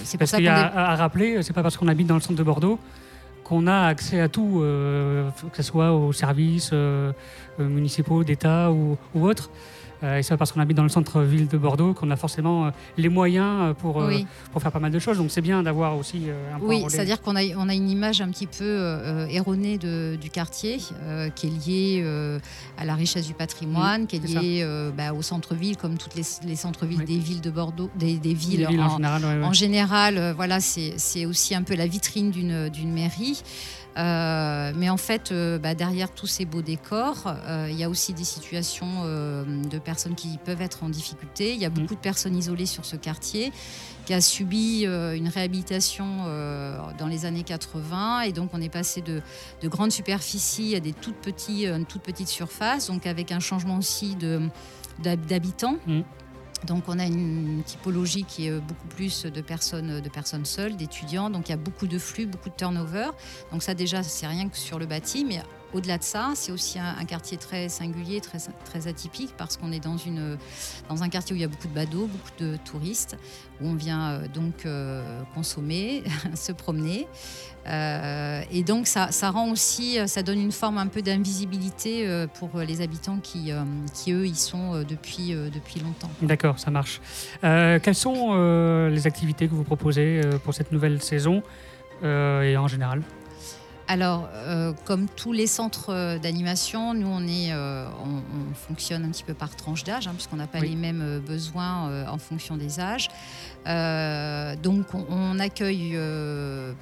C'est 0.05 0.17
pour 0.17 0.29
ça 0.29 0.38
qu'il 0.38 0.46
y 0.46 0.50
a 0.50 0.91
à 0.91 0.96
rappeler, 0.96 1.43
c'est 1.43 1.51
pas 1.51 1.62
parce 1.62 1.75
qu'on 1.75 1.89
habite 1.89 2.08
dans 2.08 2.15
le 2.15 2.22
centre 2.22 2.38
de 2.38 2.43
Bordeaux 2.43 2.79
qu'on 3.51 3.67
a 3.67 3.88
accès 3.88 4.22
à 4.22 4.29
tout, 4.29 4.62
euh, 4.62 5.29
que 5.51 5.58
ce 5.58 5.63
soit 5.63 5.91
aux 5.91 6.13
services 6.13 6.70
euh, 6.72 7.12
euh, 7.60 7.67
municipaux, 7.67 8.24
d'État 8.24 8.72
ou 8.72 8.98
autres. 9.13 9.50
Euh, 10.03 10.17
et 10.17 10.24
ça 10.24 10.36
parce 10.38 10.51
qu'on 10.51 10.60
habite 10.60 10.77
dans 10.77 10.84
le 10.84 10.89
centre-ville 10.89 11.48
de 11.48 11.58
Bordeaux, 11.58 11.93
qu'on 11.93 12.10
a 12.12 12.15
forcément 12.15 12.65
euh, 12.65 12.70
les 12.98 13.10
moyens 13.10 13.62
euh, 13.62 13.74
pour, 13.74 13.98
Oui. 13.98 14.25
pour 14.51 14.62
faire 14.62 14.72
pas 14.72 14.79
mal 14.79 14.91
de 14.91 15.00
choses. 15.00 15.17
Donc 15.17 15.29
c'est 15.31 15.41
bien 15.41 15.62
d'avoir 15.63 15.96
aussi 15.98 16.24
un 16.53 16.60
point 16.60 16.67
Oui, 16.70 16.86
c'est-à-dire 16.88 17.22
qu'on 17.22 17.36
a, 17.36 17.41
on 17.58 17.70
a 17.70 17.74
une 17.75 17.89
image 17.89 18.20
un 18.22 18.29
petit 18.29 18.48
peu 18.48 18.98
erronée 19.29 19.77
de- 19.77 20.17
du 20.20 20.29
quartier, 20.29 20.77
qui 21.36 21.48
est 21.48 21.50
liée 21.67 22.39
à 22.77 22.86
la 22.86 22.96
richesse 22.96 23.27
du 23.27 23.34
patrimoine, 23.34 24.08
qui 24.08 24.15
est 24.17 24.27
c'est 24.27 24.39
liée 24.39 24.91
bah, 24.98 25.13
au 25.13 25.22
centre-ville, 25.22 25.77
comme 25.77 25.98
toutes 25.98 26.15
les, 26.15 26.24
les 26.46 26.55
centres-villes 26.55 27.00
Oui. 27.00 27.05
des 27.05 27.20
villes 27.20 27.41
de 27.41 27.51
Bordeaux, 27.51 27.89
des, 27.96 28.17
des 28.17 28.29
Les 28.29 28.36
villes, 28.36 28.67
villes 28.67 28.79
en, 28.81 28.86
en, 28.86 28.96
général. 28.98 29.24
ouais, 29.25 29.38
ouais. 29.39 29.43
en 29.46 29.53
général. 29.53 30.34
voilà, 30.36 30.60
c'est 30.60 30.93
c'est 30.98 31.25
aussi 31.25 31.53
un 31.55 31.63
peu 31.63 31.75
la 31.75 31.88
vitrine 31.88 32.31
d'une 32.31 32.91
mairie. 32.93 33.41
Euh, 33.98 34.71
mais 34.75 34.89
en 34.89 34.98
fait, 34.98 35.31
euh, 35.31 35.60
bah, 35.60 35.75
derrière 35.75 36.12
tous 36.13 36.27
ces 36.27 36.45
beaux 36.45 36.62
décors, 36.62 37.24
euh, 37.27 37.67
il 37.69 37.75
y 37.77 37.83
a 37.83 37.89
aussi 37.89 38.13
des 38.13 38.24
situations 38.24 39.03
de 39.05 39.79
personnes 39.79 40.15
qui 40.15 40.38
peuvent 40.43 40.62
être 40.62 40.83
en 40.83 40.89
difficulté. 40.89 41.53
Il 41.53 41.60
y 41.60 41.65
a 41.65 41.69
beaucoup 41.69 41.95
de 41.95 42.00
personnes 42.00 42.36
isolées 42.36 42.65
sur 42.65 42.86
ce 42.86 42.95
quartier 42.95 43.51
qui 44.05 44.13
a 44.13 44.21
subi 44.21 44.83
une 44.86 45.27
réhabilitation 45.27 46.25
dans 46.98 47.07
les 47.07 47.25
années 47.25 47.43
80 47.43 48.21
et 48.21 48.31
donc 48.31 48.50
on 48.53 48.62
est 48.62 48.69
passé 48.69 49.01
de, 49.01 49.21
de 49.62 49.67
grandes 49.67 49.91
superficies 49.91 50.75
à 50.75 50.79
des 50.79 50.93
toutes, 50.93 51.17
petits, 51.17 51.67
toutes 51.88 52.01
petites 52.01 52.27
surfaces, 52.27 52.88
donc 52.88 53.05
avec 53.05 53.31
un 53.31 53.39
changement 53.39 53.77
aussi 53.77 54.15
de- 54.15 54.41
d'habitants. 55.00 55.77
Mhm. 55.86 56.03
Donc 56.65 56.84
on 56.88 57.00
a 57.00 57.06
une 57.06 57.63
typologie 57.65 58.24
qui 58.24 58.48
est 58.48 58.60
beaucoup 58.60 58.88
plus 58.88 59.25
de 59.25 59.41
personnes, 59.41 60.00
de 60.00 60.10
personnes 60.10 60.46
seules, 60.46 60.75
d'étudiants. 60.75 61.30
Donc 61.30 61.50
il 61.50 61.51
y 61.51 61.56
a 61.56 61.58
beaucoup 61.58 61.88
de 61.88 61.98
flux, 61.98 62.25
beaucoup 62.25 62.50
de 62.50 62.56
turnover. 62.56 63.08
Donc 63.51 63.63
ça 63.63 63.74
déjà, 63.74 64.03
c'est 64.03 64.27
rien 64.27 64.48
que 64.50 64.58
sur 64.58 64.80
le 64.80 64.86
bâti, 64.86 65.25
au-delà 65.73 65.97
de 65.97 66.03
ça, 66.03 66.31
c'est 66.35 66.51
aussi 66.51 66.79
un, 66.79 67.05
quartier 67.05 67.37
très 67.37 67.69
singulier, 67.69 68.21
très, 68.21 68.87
atypique, 68.87 69.33
parce 69.37 69.57
qu'on 69.57 69.71
est 69.71 69.79
dans, 69.79 69.97
un 71.03 71.09
quartier 71.09 71.33
où 71.33 71.37
il 71.37 71.41
y 71.41 71.45
a 71.45 71.47
beaucoup 71.47 71.67
de 71.67 71.73
badauds, 71.73 72.07
beaucoup 72.07 72.31
de 72.39 72.57
touristes, 72.65 73.17
où 73.61 73.67
on 73.67 73.75
vient 73.75 74.11
euh, 74.11 74.27
donc 74.27 74.65
euh, 74.65 75.21
consommer, 75.33 76.03
se 76.35 76.51
promener. 76.51 77.07
Euh, 77.67 78.41
et 78.51 78.63
donc 78.63 78.87
ça, 78.87 79.09
rend 79.29 79.51
aussi, 79.51 79.99
ça 80.07 80.23
donne 80.23 80.39
une 80.39 80.51
forme 80.51 80.77
un 80.77 80.87
peu 80.87 81.01
d'invisibilité 81.01 82.25
pour 82.39 82.59
les 82.59 82.81
habitants 82.81 83.19
qui, 83.21 83.51
qui 83.93 84.11
eux, 84.13 84.25
y 84.25 84.35
sont 84.35 84.81
depuis, 84.81 85.33
depuis 85.53 85.79
longtemps. 85.79 86.09
D'accord, 86.23 86.57
ça 86.57 86.71
marche. 86.71 87.01
Quelles 87.41 87.95
sont 87.95 88.87
les 88.87 89.05
activités 89.05 89.47
que 89.47 89.53
vous 89.53 89.63
proposez 89.63 90.21
pour 90.43 90.55
cette 90.55 90.71
nouvelle 90.71 91.01
saison 91.03 91.43
et 92.03 92.57
en 92.57 92.67
général? 92.67 93.03
Alors, 93.91 94.29
euh, 94.33 94.71
comme 94.86 95.07
tous 95.10 95.33
les 95.33 95.48
centres 95.48 95.89
euh, 95.89 96.17
d'animation, 96.17 96.93
nous, 96.93 97.10
on, 97.10 97.27
est, 97.27 97.51
euh, 97.51 97.86
on, 98.05 98.19
on 98.19 98.53
fonctionne 98.53 99.03
un 99.03 99.10
petit 99.10 99.25
peu 99.25 99.33
par 99.33 99.53
tranche 99.53 99.83
d'âge, 99.83 100.07
hein, 100.07 100.13
puisqu'on 100.13 100.38
n'a 100.38 100.48
pas 100.48 100.60
Oui. 100.60 100.69
les 100.69 100.75
mêmes 100.77 101.19
besoins 101.19 101.89
euh, 101.89 102.07
en 102.07 102.17
fonction 102.17 102.55
des 102.55 102.79
âges. 102.79 103.10
Donc, 104.63 104.93
on, 104.93 105.05
on 105.10 105.39
accueille 105.39 106.00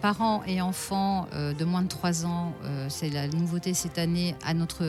parents 0.04 0.44
et 0.46 0.62
enfants 0.62 1.28
de 1.34 1.66
moins 1.66 1.82
de 1.82 1.88
3 1.88 2.28
ans. 2.28 2.54
C'est 2.89 3.10
la 3.10 3.28
nouveauté 3.28 3.74
cette 3.74 3.98
année 3.98 4.36
à 4.46 4.54
notre, 4.54 4.86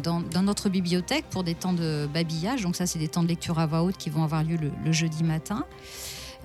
dans, 0.00 0.20
dans 0.20 0.42
notre 0.42 0.68
bibliothèque 0.68 1.24
pour 1.28 1.42
des 1.42 1.56
temps 1.56 1.72
de 1.72 2.08
babillage. 2.14 2.62
Donc, 2.62 2.76
ça, 2.76 2.86
c'est 2.86 3.00
des 3.00 3.08
temps 3.08 3.24
de 3.24 3.28
lecture 3.28 3.58
à 3.58 3.66
voix 3.66 3.82
haute 3.82 3.96
qui 3.96 4.10
vont 4.10 4.22
avoir 4.22 4.44
lieu 4.44 4.56
le, 4.56 4.70
le 4.84 4.92
jeudi 4.92 5.24
matin. 5.24 5.64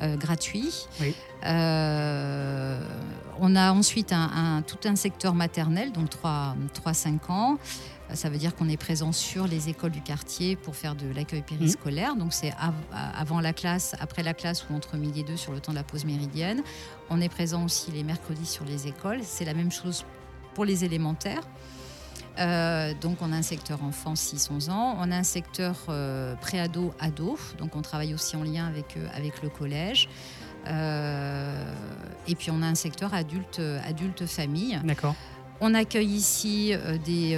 Euh, 0.01 0.15
gratuit. 0.17 0.87
Oui. 1.01 1.13
Euh, 1.45 2.81
on 3.39 3.55
a 3.55 3.71
ensuite 3.71 4.11
un, 4.11 4.29
un- 4.57 4.61
tout 4.61 4.77
un 4.87 4.95
secteur 4.95 5.33
maternel, 5.33 5.91
donc 5.91 6.09
3-5 6.11 7.29
ans. 7.31 7.57
Euh, 8.09 8.15
Ça 8.15 8.29
veut 8.29 8.37
dire 8.37 8.55
qu'on 8.55 8.67
est 8.69 8.75
présent 8.77 9.11
sur 9.11 9.47
les 9.47 9.69
écoles 9.69 9.91
du 9.91 10.01
quartier 10.01 10.55
pour 10.55 10.75
faire 10.75 10.95
de 10.95 11.07
l'accueil 11.13 11.41
périscolaire. 11.43 12.15
Donc 12.15 12.33
c'est 12.33 12.51
av- 12.59 12.73
avant 13.17 13.39
la 13.39 13.53
classe, 13.53 13.95
après 13.99 14.23
la 14.23 14.33
classe 14.33 14.65
ou 14.69 14.73
entre 14.75 14.97
midi 14.97 15.21
et 15.21 15.23
deux 15.23 15.37
sur 15.37 15.51
le 15.53 15.59
temps 15.59 15.71
de 15.71 15.77
la 15.77 15.83
pause 15.83 16.05
méridienne. 16.05 16.61
On 17.09 17.21
est 17.21 17.29
présent 17.29 17.63
aussi 17.63 17.91
les 17.91 18.03
mercredis 18.03 18.45
sur 18.45 18.65
les 18.65 18.87
écoles. 18.87 19.19
C'est 19.23 19.45
la 19.45 19.53
même 19.53 19.71
chose 19.71 20.03
pour 20.55 20.65
les 20.65 20.83
élémentaires. 20.83 21.43
Euh, 22.39 22.93
donc 22.93 23.17
on 23.21 23.33
a 23.33 23.35
un 23.35 23.41
secteur 23.41 23.83
enfant 23.83 24.13
6-11 24.13 24.69
ans, 24.69 24.95
on 24.99 25.11
a 25.11 25.17
un 25.17 25.23
secteur 25.23 25.75
euh, 25.89 26.35
pré-ado, 26.35 26.93
ado, 26.99 27.37
donc 27.57 27.75
on 27.75 27.81
travaille 27.81 28.13
aussi 28.13 28.35
en 28.37 28.43
lien 28.43 28.65
avec, 28.65 28.95
euh, 28.95 29.07
avec 29.13 29.41
le 29.43 29.49
collège. 29.49 30.07
Euh, 30.67 31.73
et 32.27 32.35
puis 32.35 32.51
on 32.51 32.61
a 32.61 32.65
un 32.65 32.75
secteur 32.75 33.13
adulte, 33.13 33.61
adulte 33.85 34.25
famille. 34.25 34.79
D'accord. 34.83 35.15
On 35.61 35.73
accueille 35.73 36.11
ici 36.11 36.73
des, 37.03 37.37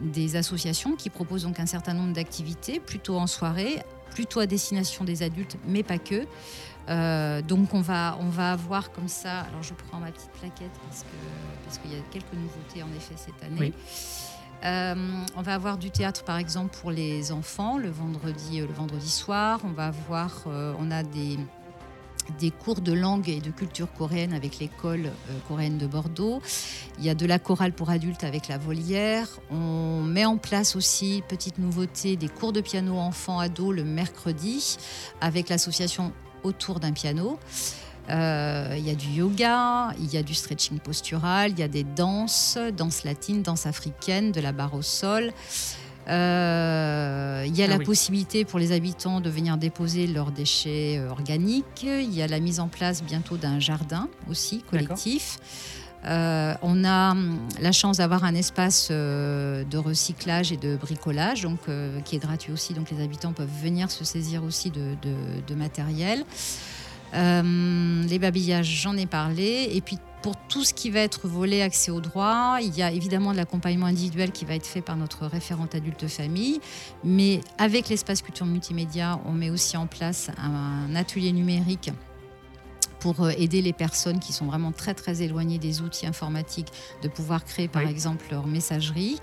des 0.00 0.36
associations 0.36 0.96
qui 0.96 1.10
proposent 1.10 1.42
donc 1.42 1.60
un 1.60 1.66
certain 1.66 1.92
nombre 1.92 2.14
d'activités, 2.14 2.80
plutôt 2.80 3.18
en 3.18 3.26
soirée, 3.26 3.82
plutôt 4.14 4.40
à 4.40 4.46
destination 4.46 5.04
des 5.04 5.22
adultes, 5.22 5.58
mais 5.66 5.82
pas 5.82 5.98
que. 5.98 6.26
Euh, 6.88 7.40
donc 7.42 7.72
on 7.72 7.80
va, 7.80 8.16
on 8.20 8.28
va 8.28 8.52
avoir 8.52 8.92
comme 8.92 9.08
ça, 9.08 9.40
alors 9.40 9.62
je 9.62 9.72
prends 9.74 9.98
ma 10.00 10.12
petite 10.12 10.30
plaquette 10.32 10.70
parce 10.88 11.02
que- 11.02 11.64
parce 11.64 11.78
qu'il 11.78 11.92
y 11.92 11.94
a 11.96 12.02
quelques 12.10 12.34
nouveautés 12.34 12.82
en 12.82 12.94
effet 12.96 13.14
cette 13.16 13.42
année. 13.42 13.58
Oui. 13.58 13.72
Euh, 14.64 14.94
on 15.36 15.42
va 15.42 15.54
avoir 15.54 15.76
du 15.78 15.90
théâtre 15.90 16.24
par 16.24 16.38
exemple 16.38 16.76
pour 16.80 16.90
les 16.90 17.32
enfants 17.32 17.76
le 17.78 17.90
vendredi, 17.90 18.60
euh, 18.60 18.66
le 18.66 18.72
vendredi 18.72 19.10
soir. 19.10 19.60
On 19.64 19.72
va 19.72 19.86
avoir, 19.86 20.44
euh, 20.46 20.74
on 20.78 20.90
a 20.90 21.02
des, 21.02 21.38
des 22.38 22.50
cours 22.50 22.80
de 22.80 22.92
langue 22.92 23.28
et 23.28 23.40
de 23.40 23.50
culture 23.50 23.92
coréenne 23.92 24.32
avec 24.32 24.58
l'école 24.58 25.10
coréenne 25.48 25.76
de 25.76 25.86
Bordeaux. 25.86 26.40
Il 26.98 27.04
y 27.04 27.10
a 27.10 27.14
de 27.14 27.26
la 27.26 27.38
chorale 27.38 27.72
pour 27.74 27.90
adultes 27.90 28.24
avec 28.24 28.48
la 28.48 28.56
volière. 28.56 29.28
On 29.50 30.02
met 30.02 30.24
en 30.24 30.38
place 30.38 30.76
aussi, 30.76 31.22
petite 31.28 31.58
nouveauté, 31.58 32.16
des 32.16 32.28
cours 32.28 32.52
de 32.54 32.62
piano 32.62 32.96
enfants-ados 32.96 33.74
le 33.74 33.84
mercredi 33.84 34.78
avec 35.20 35.50
l'association 35.50 36.12
autour 36.44 36.80
d'un 36.80 36.92
piano. 36.92 37.38
Euh, 38.10 38.74
il 38.76 38.86
y 38.86 38.90
a 38.90 38.94
du 38.94 39.08
yoga, 39.08 39.94
il 39.98 40.12
y 40.12 40.18
a 40.18 40.22
du 40.22 40.34
stretching 40.34 40.78
postural, 40.78 41.52
il 41.52 41.58
y 41.58 41.62
a 41.62 41.68
des 41.68 41.84
danses, 41.84 42.58
danse 42.76 43.02
latine, 43.04 43.42
danse 43.42 43.64
africaine, 43.66 44.30
de 44.30 44.40
la 44.40 44.52
barre 44.52 44.74
au 44.74 44.82
sol. 44.82 45.32
Euh, 46.06 47.44
il 47.46 47.56
y 47.56 47.62
a 47.62 47.64
Ah 47.64 47.68
la 47.68 47.76
oui. 47.78 47.84
possibilité 47.84 48.44
pour 48.44 48.58
les 48.58 48.72
habitants 48.72 49.22
de 49.22 49.30
venir 49.30 49.56
déposer 49.56 50.06
leurs 50.06 50.32
déchets 50.32 50.98
euh, 50.98 51.08
organiques. 51.10 51.82
Il 51.84 52.14
y 52.14 52.20
a 52.20 52.26
la 52.26 52.40
mise 52.40 52.60
en 52.60 52.68
place 52.68 53.02
bientôt 53.02 53.38
d'un 53.38 53.58
jardin 53.58 54.08
aussi 54.30 54.62
collectif. 54.70 55.38
Euh, 56.06 56.54
on 56.62 56.84
a 56.84 57.12
hum, 57.12 57.38
la 57.60 57.72
chance 57.72 57.98
d'avoir 57.98 58.24
un 58.24 58.34
espace 58.34 58.88
euh, 58.90 59.64
de 59.64 59.78
recyclage 59.78 60.52
et 60.52 60.56
de 60.56 60.76
bricolage, 60.76 61.42
donc 61.42 61.60
euh, 61.68 62.00
qui 62.00 62.16
est 62.16 62.18
gratuit 62.18 62.52
aussi. 62.52 62.74
Donc 62.74 62.90
les 62.90 63.02
habitants 63.02 63.32
peuvent 63.32 63.48
venir 63.62 63.90
se 63.90 64.04
saisir 64.04 64.44
aussi 64.44 64.70
de, 64.70 65.54
matériel. 65.54 66.24
Les 67.12 68.18
babillages, 68.18 68.66
j'en 68.66 68.96
ai 68.96 69.06
parlé. 69.06 69.70
Et 69.72 69.80
puis 69.80 69.98
pour 70.22 70.34
tout 70.48 70.64
ce 70.64 70.74
qui 70.74 70.90
va 70.90 71.00
être 71.00 71.28
volé 71.28 71.62
accès 71.62 71.90
au 71.90 72.00
droit, 72.00 72.58
il 72.60 72.74
y 72.76 72.82
a 72.82 72.90
évidemment 72.90 73.32
de 73.32 73.36
l'accompagnement 73.36 73.86
individuel 73.86 74.32
qui 74.32 74.44
va 74.44 74.54
être 74.54 74.66
fait 74.66 74.80
par 74.80 74.96
notre 74.96 75.26
référente 75.26 75.74
adulte 75.74 76.08
famille. 76.08 76.60
Mais 77.04 77.40
avec 77.58 77.88
l'espace 77.88 78.20
culture 78.20 78.46
multimédia, 78.46 79.20
on 79.26 79.32
met 79.32 79.50
aussi 79.50 79.76
en 79.76 79.86
place 79.86 80.30
un 80.38 80.94
atelier 80.96 81.32
numérique 81.32 81.90
pour 83.04 83.20
euh, 83.22 83.32
aider 83.36 83.60
les 83.60 83.74
personnes 83.74 84.18
qui 84.18 84.32
sont 84.32 84.46
vraiment 84.46 84.72
très 84.72 84.94
très 84.94 85.20
éloignées 85.20 85.58
des 85.58 85.82
outils 85.82 86.06
informatiques 86.06 86.68
de 87.02 87.08
pouvoir 87.08 87.44
créer 87.44 87.68
par 87.68 87.82
Oui. 87.84 87.90
exemple 87.90 88.24
leur 88.30 88.46
messagerie. 88.46 89.18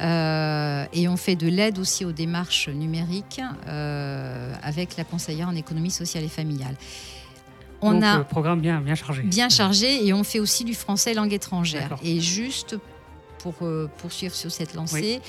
Euh, 0.00 0.86
et 0.94 1.06
on 1.06 1.18
fait 1.18 1.36
de 1.36 1.46
l'aide 1.46 1.78
aussi 1.78 2.06
aux 2.06 2.12
démarches 2.12 2.70
numériques 2.70 3.42
euh, 3.68 4.54
avec 4.62 4.96
la 4.96 5.04
conseillère 5.04 5.48
en 5.50 5.54
économie 5.54 5.90
sociale 5.90 6.24
et 6.24 6.28
familiale. 6.28 6.76
On 7.82 7.92
Donc, 7.92 8.04
a 8.04 8.20
euh, 8.20 8.24
programme 8.24 8.60
bien, 8.62 8.80
bien 8.80 8.94
chargé. 8.94 9.22
bien 9.22 9.50
chargé 9.50 10.06
et 10.06 10.14
on 10.14 10.24
fait 10.24 10.38
aussi 10.40 10.64
du 10.64 10.74
français 10.74 11.12
langue 11.12 11.34
étrangère. 11.34 11.96
Et 12.02 12.20
juste 12.20 12.76
pour 13.42 13.54
euh, 13.62 13.88
poursuivre 13.98 14.34
sur 14.34 14.50
cette 14.50 14.74
lancée, 14.74 15.20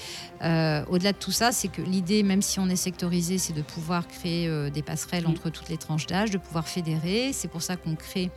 euh, 0.44 0.84
au-delà 0.90 1.14
de 1.14 1.18
tout 1.18 1.32
ça, 1.32 1.52
c'est 1.52 1.68
que 1.70 1.82
l'idée, 1.82 2.24
même 2.24 2.42
si 2.42 2.60
on 2.60 2.68
est 2.70 2.76
sectorisé, 2.76 3.38
c'est 3.38 3.54
de 3.54 3.62
pouvoir 3.62 4.08
créer 4.08 4.48
euh, 4.48 4.70
des 4.70 4.82
passerelles 4.82 5.28
entre 5.28 5.50
toutes 5.50 5.70
les 5.70 5.78
tranches 5.78 6.08
d'âge, 6.08 6.32
de 6.32 6.38
pouvoir 6.38 6.68
fédérer. 6.68 7.32
C'est 7.34 7.48
pour 7.48 7.62
ça 7.62 7.78
qu'on 7.78 7.96
crée 7.96 8.30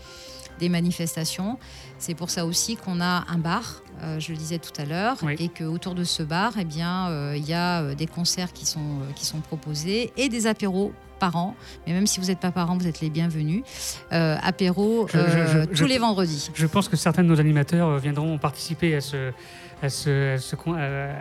des 0.60 0.68
manifestations. 0.68 1.58
C'est 1.98 2.14
pour 2.14 2.30
ça 2.30 2.46
aussi 2.46 2.76
qu'on 2.76 3.00
a 3.00 3.24
un 3.28 3.38
bar, 3.38 3.82
euh, 4.02 4.20
je 4.20 4.30
le 4.30 4.38
disais 4.38 4.58
tout 4.58 4.70
à 4.80 4.84
l'heure, 4.84 5.16
Oui. 5.22 5.34
et 5.40 5.48
qu'autour 5.48 5.94
de 5.96 6.04
ce 6.04 6.22
bar, 6.22 6.52
eh 6.58 6.64
bien, 6.64 7.08
euh, 7.08 7.34
il 7.36 7.44
y 7.44 7.52
a 7.54 7.94
des 7.96 8.06
concerts 8.06 8.52
qui 8.52 8.64
sont, 8.64 8.78
euh, 8.80 9.12
qui 9.16 9.26
sont 9.26 9.40
proposés 9.40 10.12
et 10.16 10.28
des 10.28 10.46
apéros 10.46 10.92
par 11.18 11.36
an. 11.36 11.54
Mais 11.86 11.92
même 11.92 12.06
si 12.06 12.20
vous 12.20 12.26
n'êtes 12.26 12.40
pas 12.40 12.50
parents, 12.50 12.76
vous 12.76 12.86
êtes 12.86 13.00
les 13.00 13.10
bienvenus. 13.10 13.62
Euh, 14.12 14.36
Je- 15.12 15.18
je- 15.18 15.22
euh, 15.22 15.66
je- 15.72 15.78
tous 15.78 15.86
les 15.86 15.98
vendredis. 15.98 16.50
Je 16.54 16.66
pense 16.66 16.88
que 16.88 16.96
certains 16.96 17.22
de 17.22 17.28
nos 17.28 17.40
animateurs 17.40 17.88
euh, 17.88 17.98
viendront 17.98 18.36
participer 18.38 18.94
à 18.94 19.00
ce, 19.00 19.30
à 19.82 19.88
ce, 19.88 20.34
à 20.34 20.38
ce 20.38 20.56
coin- 20.56 20.76
euh, 20.78 21.12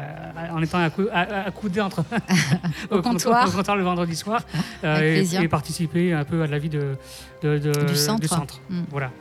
en 0.52 0.62
étant 0.62 0.80
accoudés 0.80 1.82
entre 1.82 2.04
Au 2.92 3.02
comptoir. 3.02 3.48
au 3.48 3.52
comptoir 3.52 3.78
le 3.78 3.84
vendredi 3.84 4.16
soir 4.16 4.42
et, 4.84 5.48
participer 5.48 6.14
un 6.14 6.24
peu 6.24 6.42
à 6.44 6.48
la 6.48 6.60
vie 6.60 6.70
de, 6.70 6.96
de- 7.42 7.58
de- 7.58 7.86
Du 7.86 7.96
centre. 8.28 8.60
Mm. 8.70 8.82
Voilà. 8.92 9.12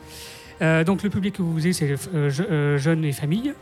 Euh, 0.61 0.83
donc 0.83 1.03
le 1.03 1.09
public 1.09 1.35
que 1.35 1.41
vous 1.41 1.55
visez, 1.55 1.73
c'est 1.73 1.95
euh, 2.13 2.29
je- 2.29 2.43
euh, 2.43 2.77
jeunes 2.77 3.03
et 3.05 3.11
familles. 3.11 3.53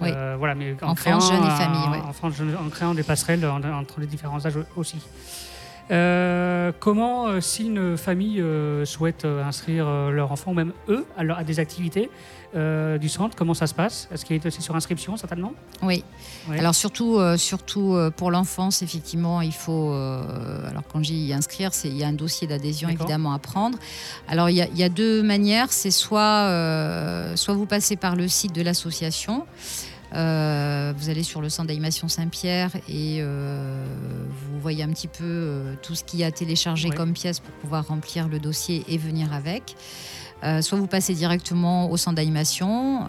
Oui. 0.00 0.10
Voilà, 0.38 0.54
mais 0.54 0.76
en, 0.82 0.94
créant, 0.94 1.18
jeunes 1.18 1.42
et 1.42 1.46
un- 1.46 1.50
familles, 1.56 1.88
ouais. 1.90 2.56
en, 2.64 2.70
créant 2.70 2.94
des 2.94 3.02
passerelles 3.02 3.44
en- 3.44 3.60
entre 3.80 3.98
les 3.98 4.06
différents 4.06 4.46
âges 4.46 4.54
aussi. 4.76 4.98
Euh, 5.90 6.70
comment, 6.80 7.28
euh, 7.28 7.40
si 7.40 7.64
une 7.66 7.96
famille 7.96 8.40
euh, 8.40 8.84
souhaite 8.84 9.24
inscrire 9.24 9.86
leur 10.10 10.32
enfant, 10.32 10.50
ou 10.50 10.54
même 10.54 10.72
eux, 10.88 11.06
à, 11.16 11.24
leur- 11.24 11.38
à 11.38 11.44
des 11.44 11.60
activités 11.60 12.10
du 12.54 13.10
centre, 13.10 13.36
comment 13.36 13.52
ça 13.52 13.66
se 13.66 13.74
passe? 13.74 14.08
Est-ce 14.10 14.24
qu'il 14.24 14.34
est 14.36 14.46
aussi 14.46 14.62
sur 14.62 14.74
inscription, 14.74 15.18
certainement? 15.18 15.52
Oui. 15.82 16.02
Alors 16.58 16.74
surtout, 16.74 17.20
surtout 17.36 17.94
pour 18.16 18.30
l'enfance, 18.30 18.80
effectivement, 18.80 19.42
il 19.42 19.52
faut. 19.52 19.92
alors 19.92 20.82
quand 20.90 21.02
j'y 21.02 21.30
inscrire, 21.34 21.74
c'est 21.74 21.88
il 21.88 21.98
y 21.98 22.04
a 22.04 22.08
un 22.08 22.14
dossier 22.14 22.46
d'adhésion 22.46 22.88
évidemment 22.88 23.34
à 23.34 23.38
prendre. 23.38 23.76
Alors 24.28 24.48
il 24.48 24.56
y 24.56 24.62
a, 24.62 24.66
il 24.68 24.78
y 24.78 24.82
a 24.82 24.88
deux 24.88 25.22
manières. 25.22 25.70
C'est 25.74 25.90
soit 25.90 26.48
soit 27.36 27.52
vous 27.52 27.66
passez 27.66 27.96
par 27.96 28.16
le 28.16 28.26
site 28.28 28.54
de 28.54 28.62
l'association. 28.62 29.44
Euh, 30.14 30.92
vous 30.96 31.10
allez 31.10 31.22
sur 31.22 31.40
le 31.40 31.48
centre 31.48 31.68
d'animation 31.68 32.08
Saint-Pierre 32.08 32.70
et 32.88 33.18
euh, 33.20 33.84
vous 34.30 34.60
voyez 34.60 34.82
un 34.82 34.88
petit 34.88 35.08
peu 35.08 35.24
euh, 35.24 35.74
tout 35.82 35.94
ce 35.94 36.02
qu'il 36.04 36.20
y 36.20 36.24
a 36.24 36.30
téléchargé 36.30 36.88
Ouais. 36.88 36.96
comme 36.96 37.12
pièce 37.12 37.40
pour 37.40 37.52
pouvoir 37.54 37.86
remplir 37.88 38.28
le 38.28 38.38
dossier 38.38 38.84
et 38.88 38.96
venir 38.98 39.32
avec. 39.32 39.74
Soit 40.60 40.78
vous 40.78 40.86
passez 40.86 41.14
directement 41.14 41.90
au 41.90 41.96
centre 41.96 42.14
d'animation 42.14 43.04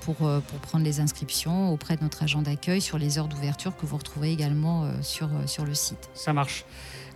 pour, 0.00 0.16
pour 0.16 0.58
prendre 0.62 0.82
les 0.82 0.98
inscriptions 0.98 1.70
auprès 1.70 1.96
de 1.98 2.02
notre 2.02 2.22
agent 2.22 2.40
d'accueil 2.40 2.80
sur 2.80 2.96
les 2.96 3.18
heures 3.18 3.28
d'ouverture 3.28 3.76
que 3.76 3.84
vous 3.84 3.98
retrouvez 3.98 4.32
également 4.32 4.90
sur, 5.02 5.28
sur 5.44 5.66
le 5.66 5.74
site. 5.74 6.08
Ça 6.14 6.32
marche. 6.32 6.64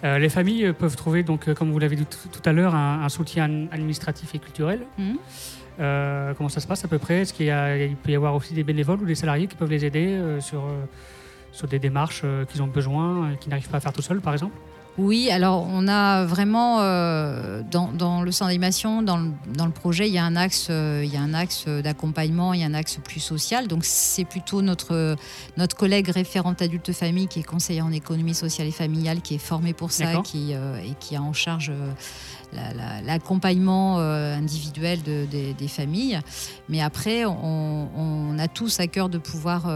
Euh, 0.05 0.19
les 0.19 0.29
familles 0.29 0.75
peuvent 0.79 0.97
trouver, 0.97 1.23
donc, 1.23 1.49
euh, 1.49 1.55
comme 1.55 1.73
vous 1.73 1.79
l'avez 1.79 1.97
dit 1.97 2.05
tout, 2.05 2.29
tout 2.31 2.47
à 2.47 2.53
l'heure, 2.53 2.75
un, 2.75 3.03
un 3.03 3.09
soutien 3.09 3.67
administratif 3.73 4.35
et 4.35 4.39
culturel. 4.39 4.81
Mhm. 4.99 5.17
Euh, 5.79 6.33
comment 6.35 6.49
ça 6.49 6.61
se 6.61 6.67
passe 6.67 6.85
à 6.85 6.89
peu 6.89 6.99
près? 6.99 7.21
Est-ce 7.21 7.33
qu'il 7.33 7.97
peut 8.03 8.11
y 8.11 8.17
avoir 8.17 8.35
aussi 8.35 8.55
des 8.55 8.65
bénévoles 8.65 9.03
ou 9.03 9.07
des 9.07 9.15
salariés 9.15 9.47
qui 9.47 9.57
peuvent 9.57 9.71
les 9.71 9.85
aider 9.85 10.07
euh, 10.07 10.41
sur, 10.41 10.65
euh, 10.65 10.85
sur 11.53 11.69
des 11.69 11.79
démarches 11.79 12.25
qu'ils 12.49 12.63
ont 12.63 12.67
besoin 12.67 13.35
qu'ils 13.41 13.51
n'arrivent 13.51 13.69
pas 13.69 13.79
à 13.79 13.81
faire 13.81 13.93
tout 13.93 14.03
seuls, 14.03 14.21
par 14.21 14.33
exemple? 14.33 14.57
Oui, 14.99 15.31
alors 15.31 15.67
on 15.71 15.89
a 15.89 16.25
vraiment 16.25 16.79
euh, 16.81 17.61
dans, 17.71 17.93
dans 17.93 18.23
le 18.23 18.33
centre 18.33 18.49
d'animation, 18.49 19.03
dans 19.03 19.19
le, 19.19 19.31
dans 19.55 19.67
le 19.67 19.73
projet, 19.73 20.09
il 20.09 20.15
y 20.15 20.19
a 20.19 20.25
un 20.25 20.37
axe, 20.37 20.69
euh, 20.71 21.03
il 21.05 21.13
y 21.13 21.19
a 21.19 21.21
un 21.21 21.35
axe 21.35 21.67
d'accompagnement, 21.69 22.55
il 22.55 22.61
y 22.61 22.65
a 22.65 22.67
un 22.67 22.73
axe 22.75 22.99
plus 23.05 23.21
social. 23.21 23.69
Donc 23.69 23.85
c'est 23.85 24.25
plutôt 24.25 24.63
notre 24.63 25.17
notre 25.59 25.77
collègue 25.77 26.09
référente 26.09 26.63
adulte 26.63 26.93
famille 26.93 27.29
qui 27.29 27.41
est 27.41 27.43
conseillère 27.43 27.85
en 27.85 27.93
économie 27.93 28.35
sociale 28.35 28.69
et 28.69 28.73
familiale, 28.73 29.21
qui 29.21 29.35
est 29.35 29.39
formée 29.39 29.75
pour 29.75 29.93
ça, 29.93 30.05
qui 30.23 30.55
euh, 30.55 30.79
et 30.79 30.95
qui 30.99 31.15
a 31.15 31.21
en 31.23 31.35
charge 31.35 31.73
la- 32.53 32.73
la- 32.73 33.03
l'accompagnement 33.03 33.99
individuel 33.99 35.03
de- 35.03 35.27
des- 35.31 35.53
des 35.53 35.69
familles. 35.69 36.21
Mais 36.71 36.81
après, 36.81 37.25
on, 37.27 37.89
on 37.97 38.39
a 38.39 38.49
tous 38.49 38.81
à 38.81 38.87
cœur 38.87 39.09
de 39.11 39.19
pouvoir 39.19 39.67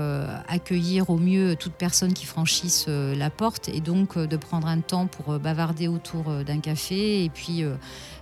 accueillir 0.48 1.10
au 1.10 1.16
mieux 1.18 1.56
toute 1.56 1.72
personne 1.74 2.14
qui 2.14 2.24
franchisse 2.26 2.86
la 2.88 3.28
porte 3.28 3.68
et 3.68 3.80
donc 3.80 4.16
de 4.16 4.36
prendre 4.36 4.66
un 4.66 4.80
temps 4.80 5.08
pour 5.10 5.34
euh, 5.34 5.38
bavarder 5.38 5.88
autour 5.88 6.28
euh, 6.28 6.44
d'un 6.44 6.60
café 6.60 7.24
et 7.24 7.28
puis, 7.28 7.62
euh, 7.62 7.74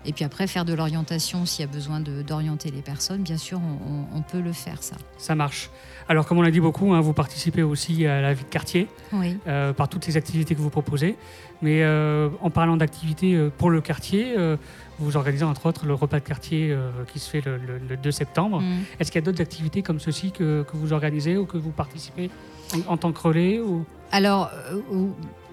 et 0.04 0.12
puis 0.12 0.24
après 0.24 0.46
faire 0.46 0.64
de 0.64 0.74
l'orientation 0.74 1.46
s'il 1.46 1.64
y 1.64 1.68
a 1.68 1.70
besoin 1.72 2.00
d'orienter 2.00 2.70
les 2.70 2.82
personnes. 2.82 3.22
Bien 3.22 3.36
sûr, 3.36 3.60
on, 4.14 4.22
peut 4.22 4.40
le 4.40 4.52
faire, 4.52 4.82
ça. 4.82 4.96
Ça 5.18 5.34
marche. 5.34 5.70
Alors, 6.08 6.26
comme 6.26 6.38
on 6.38 6.42
l'a 6.42 6.50
dit 6.50 6.60
beaucoup, 6.60 6.92
hein, 6.94 7.00
vous 7.00 7.12
participez 7.12 7.62
aussi 7.62 8.06
à 8.06 8.20
la 8.20 8.32
vie 8.34 8.44
de 8.44 8.48
quartier 8.48 8.88
Oui. 9.12 9.36
euh, 9.46 9.72
par 9.72 9.88
toutes 9.88 10.06
les 10.06 10.16
activités 10.16 10.54
que 10.54 10.60
vous 10.60 10.70
proposez. 10.70 11.16
Mais 11.62 11.82
euh, 11.82 12.28
en 12.40 12.50
parlant 12.50 12.76
d'activités 12.76 13.48
pour 13.58 13.70
le 13.70 13.80
quartier, 13.80 14.34
euh, 14.38 14.56
vous 14.98 15.16
organisez 15.16 15.44
entre 15.44 15.66
autres 15.66 15.86
le 15.86 15.94
repas 15.94 16.18
de 16.20 16.24
quartier 16.24 16.76
qui 17.12 17.18
se 17.18 17.28
fait 17.30 17.44
le, 17.44 17.56
le- 17.56 17.78
le 17.88 17.96
2 17.96 18.10
septembre. 18.10 18.60
Mm. 18.60 18.78
Est-ce 18.98 19.10
qu'il 19.12 19.20
y 19.20 19.22
a 19.22 19.26
d'autres 19.26 19.40
activités 19.42 19.82
comme 19.82 20.00
ceci 20.00 20.32
que, 20.32 20.62
que 20.64 20.76
vous 20.76 20.92
organisez 20.92 21.36
ou 21.36 21.46
que 21.46 21.56
vous 21.58 21.70
participez 21.70 22.30
en, 22.88 22.92
en 22.94 22.96
tant 22.96 23.12
que 23.12 23.20
relais 23.20 23.60
ou... 23.60 23.84
Alors 24.10 24.50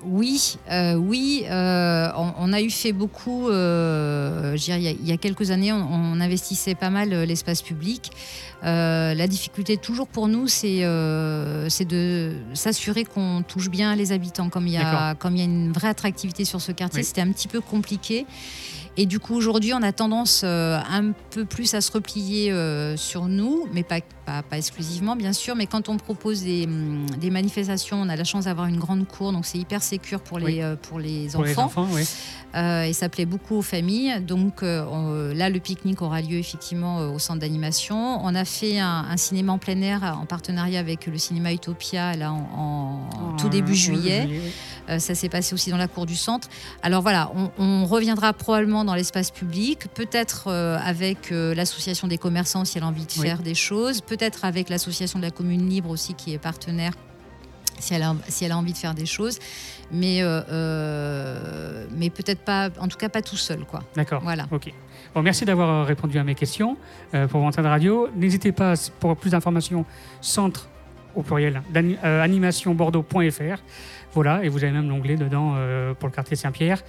oui, 0.06 0.58
euh, 0.72 0.96
oui, 0.96 1.44
euh, 1.50 2.10
on, 2.16 2.34
on 2.38 2.54
a 2.54 2.62
eu 2.62 2.70
fait 2.70 2.92
beaucoup. 2.94 3.50
euh, 3.50 4.56
il, 4.58 4.68
y 4.68 4.72
a, 4.72 4.78
il 4.92 5.06
y 5.08 5.12
a 5.12 5.18
quelques 5.18 5.52
années, 5.52 5.72
on, 5.74 5.78
on 5.92 6.20
investissait 6.20 6.76
pas 6.76 6.90
mal 6.90 7.10
l'espace 7.24 7.62
public. 7.62 8.12
La 8.64 9.28
difficulté 9.28 9.78
toujours 9.78 10.08
pour 10.08 10.28
nous, 10.28 10.48
c'est 10.48 10.80
de 10.82 12.32
s'assurer 12.54 13.04
qu'on 13.06 13.44
touche 13.48 13.70
bien 13.70 13.96
les 13.96 14.12
habitants. 14.12 14.50
Comme 14.50 14.68
il 14.68 14.74
y 14.74 14.78
a, 14.78 15.14
comme 15.16 15.36
il 15.36 15.40
y 15.40 15.42
a 15.42 15.46
une 15.46 15.72
vraie 15.72 15.90
attractivité 15.90 16.46
sur 16.46 16.62
ce 16.62 16.72
quartier, 16.72 17.02
Oui. 17.02 17.06
c'était 17.06 17.22
un 17.22 17.32
petit 17.32 17.48
peu 17.48 17.62
compliqué. 17.62 18.26
Et 18.98 19.06
du 19.06 19.20
coup, 19.20 19.36
aujourd'hui, 19.36 19.74
on 19.74 19.82
a 19.82 19.92
tendance 19.92 20.42
euh, 20.46 20.80
un 20.90 21.12
peu 21.32 21.44
plus 21.44 21.74
à 21.74 21.82
se 21.82 21.92
replier 21.92 22.52
euh, 22.52 22.96
sur 22.96 23.26
nous, 23.26 23.68
mais 23.74 23.84
pas, 23.84 24.00
pas, 24.26 24.42
pas 24.42 24.58
exclusivement, 24.58 25.18
bien 25.18 25.34
sûr. 25.34 25.54
Mais 25.58 25.66
quand 25.68 25.90
on 25.90 25.98
propose 25.98 26.44
des, 26.44 26.64
hum, 26.66 27.06
des 27.20 27.30
manifestations, 27.30 27.98
on 28.02 28.08
a 28.08 28.16
la 28.16 28.24
chance 28.24 28.46
d'avoir 28.46 28.68
une 28.68 28.80
grande 28.80 29.06
cour, 29.06 29.34
donc 29.34 29.46
c'est 29.46 29.58
hyper 29.58 29.84
sécure 29.84 30.22
pour 30.22 30.40
les, 30.40 30.46
Oui. 30.46 30.62
euh, 30.62 30.76
pour 30.82 31.00
les 31.00 31.28
pour 31.34 31.44
les 31.44 31.58
enfants. 31.60 31.88
oui. 31.92 32.04
Et 32.88 32.94
ça 32.94 33.10
plaît 33.10 33.26
beaucoup 33.26 33.56
aux 33.58 33.62
familles. 33.62 34.22
Donc 34.22 34.60
on- 34.64 35.34
là, 35.36 35.50
le 35.50 35.60
pique-nique 35.60 36.02
aura 36.02 36.22
lieu 36.22 36.38
effectivement 36.38 37.00
au 37.12 37.20
centre 37.20 37.42
d'animation. 37.42 38.24
On 38.24 38.34
a 38.34 38.46
fait 38.46 38.80
un, 38.80 39.06
un 39.10 39.18
cinéma 39.18 39.52
en 39.52 39.58
plein 39.58 39.82
air 39.82 40.18
en 40.22 40.26
partenariat 40.26 40.80
avec 40.80 41.06
le 41.08 41.18
cinéma 41.18 41.52
Utopia 41.52 42.16
là, 42.16 42.32
en, 42.32 43.10
en 43.14 43.36
tout 43.36 43.50
début 43.50 43.76
juillet. 43.76 44.26
oui. 44.30 45.00
Ça 45.00 45.16
s'est 45.16 45.30
passé 45.30 45.54
aussi 45.54 45.70
dans 45.72 45.78
la 45.78 45.88
cour 45.90 46.06
du 46.06 46.16
centre. 46.16 46.48
Alors 46.84 47.02
voilà, 47.02 47.30
on, 47.36 47.50
on 47.62 47.86
reviendra 47.88 48.32
probablement 48.34 48.85
dans 48.86 48.96
l'espace 48.96 49.32
public, 49.32 49.88
peut-être 49.94 50.48
euh, 50.48 50.78
avec 50.84 51.32
euh, 51.32 51.54
l'association 51.54 52.08
des 52.08 52.18
commerçants 52.18 52.66
si 52.66 52.78
elle 52.78 52.84
a 52.84 52.88
envie 52.88 53.06
de 53.06 53.12
Oui. 53.18 53.28
faire 53.28 53.42
des 53.42 53.56
choses, 53.56 54.02
peut-être 54.02 54.46
avec 54.46 54.70
l'association 54.70 55.20
de 55.20 55.24
la 55.26 55.32
commune 55.32 55.68
libre 55.70 55.90
aussi 55.90 56.14
qui 56.14 56.34
est 56.34 56.38
partenaire 56.38 56.94
si 57.80 57.94
elle 57.94 58.04
a, 58.04 58.16
si 58.28 58.46
elle 58.46 58.52
a 58.52 58.58
envie 58.58 58.74
de 58.74 58.78
faire 58.78 58.94
des 58.94 59.06
choses, 59.06 59.40
mais, 59.92 60.20
euh, 60.22 61.86
mais 61.96 62.10
peut-être 62.10 62.42
pas, 62.42 62.70
en 62.80 62.88
tout 62.88 62.98
cas 62.98 63.10
pas 63.10 63.22
tout 63.22 63.38
seul. 63.38 63.66
Quoi. 63.66 63.84
D'accord. 63.96 64.22
Voilà. 64.24 64.48
Ok. 64.52 64.72
Bon, 65.14 65.22
merci 65.22 65.46
d'avoir 65.46 65.86
répondu 65.86 66.18
à 66.18 66.24
mes 66.24 66.36
questions 66.36 66.78
euh, 67.14 67.28
pour 67.28 67.42
Antenne 67.44 67.66
Radio. 67.66 68.10
N'hésitez 68.16 68.52
pas, 68.52 68.74
pour 69.00 69.16
plus 69.16 69.32
d'informations, 69.32 69.86
centre 70.22 70.70
au 71.16 71.22
pluriel, 71.22 71.62
euh, 71.76 72.22
animationbordeaux.fr. 72.22 73.62
Voilà, 74.14 74.44
et 74.44 74.50
vous 74.50 74.64
avez 74.64 74.72
même 74.74 74.90
l'onglet 74.90 75.16
dedans 75.16 75.56
pour 76.00 76.08
le 76.08 76.14
quartier 76.14 76.38
Saint-Pierre. 76.38 76.82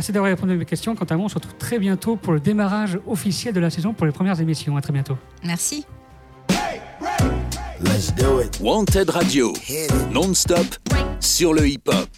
Merci 0.00 0.12
d'avoir 0.12 0.30
répondu 0.30 0.54
à 0.54 0.56
mes 0.56 0.64
questions. 0.64 0.96
Quant 0.96 1.04
à 1.04 1.14
moi, 1.14 1.26
on 1.26 1.28
se 1.28 1.34
retrouve 1.34 1.56
très 1.58 1.78
bientôt 1.78 2.16
pour 2.16 2.32
le 2.32 2.40
démarrage 2.40 2.98
officiel 3.06 3.52
de 3.52 3.60
la 3.60 3.68
saison 3.68 3.92
pour 3.92 4.06
les 4.06 4.12
premières 4.12 4.40
émissions. 4.40 4.74
À 4.78 4.80
très 4.80 4.94
bientôt. 4.94 5.18
Merci. 5.44 5.84
Wanted 8.62 9.10
Radio, 9.10 9.52
non-stop 10.10 10.66
sur 11.20 11.52
le 11.52 11.68
hip-hop. 11.68 12.08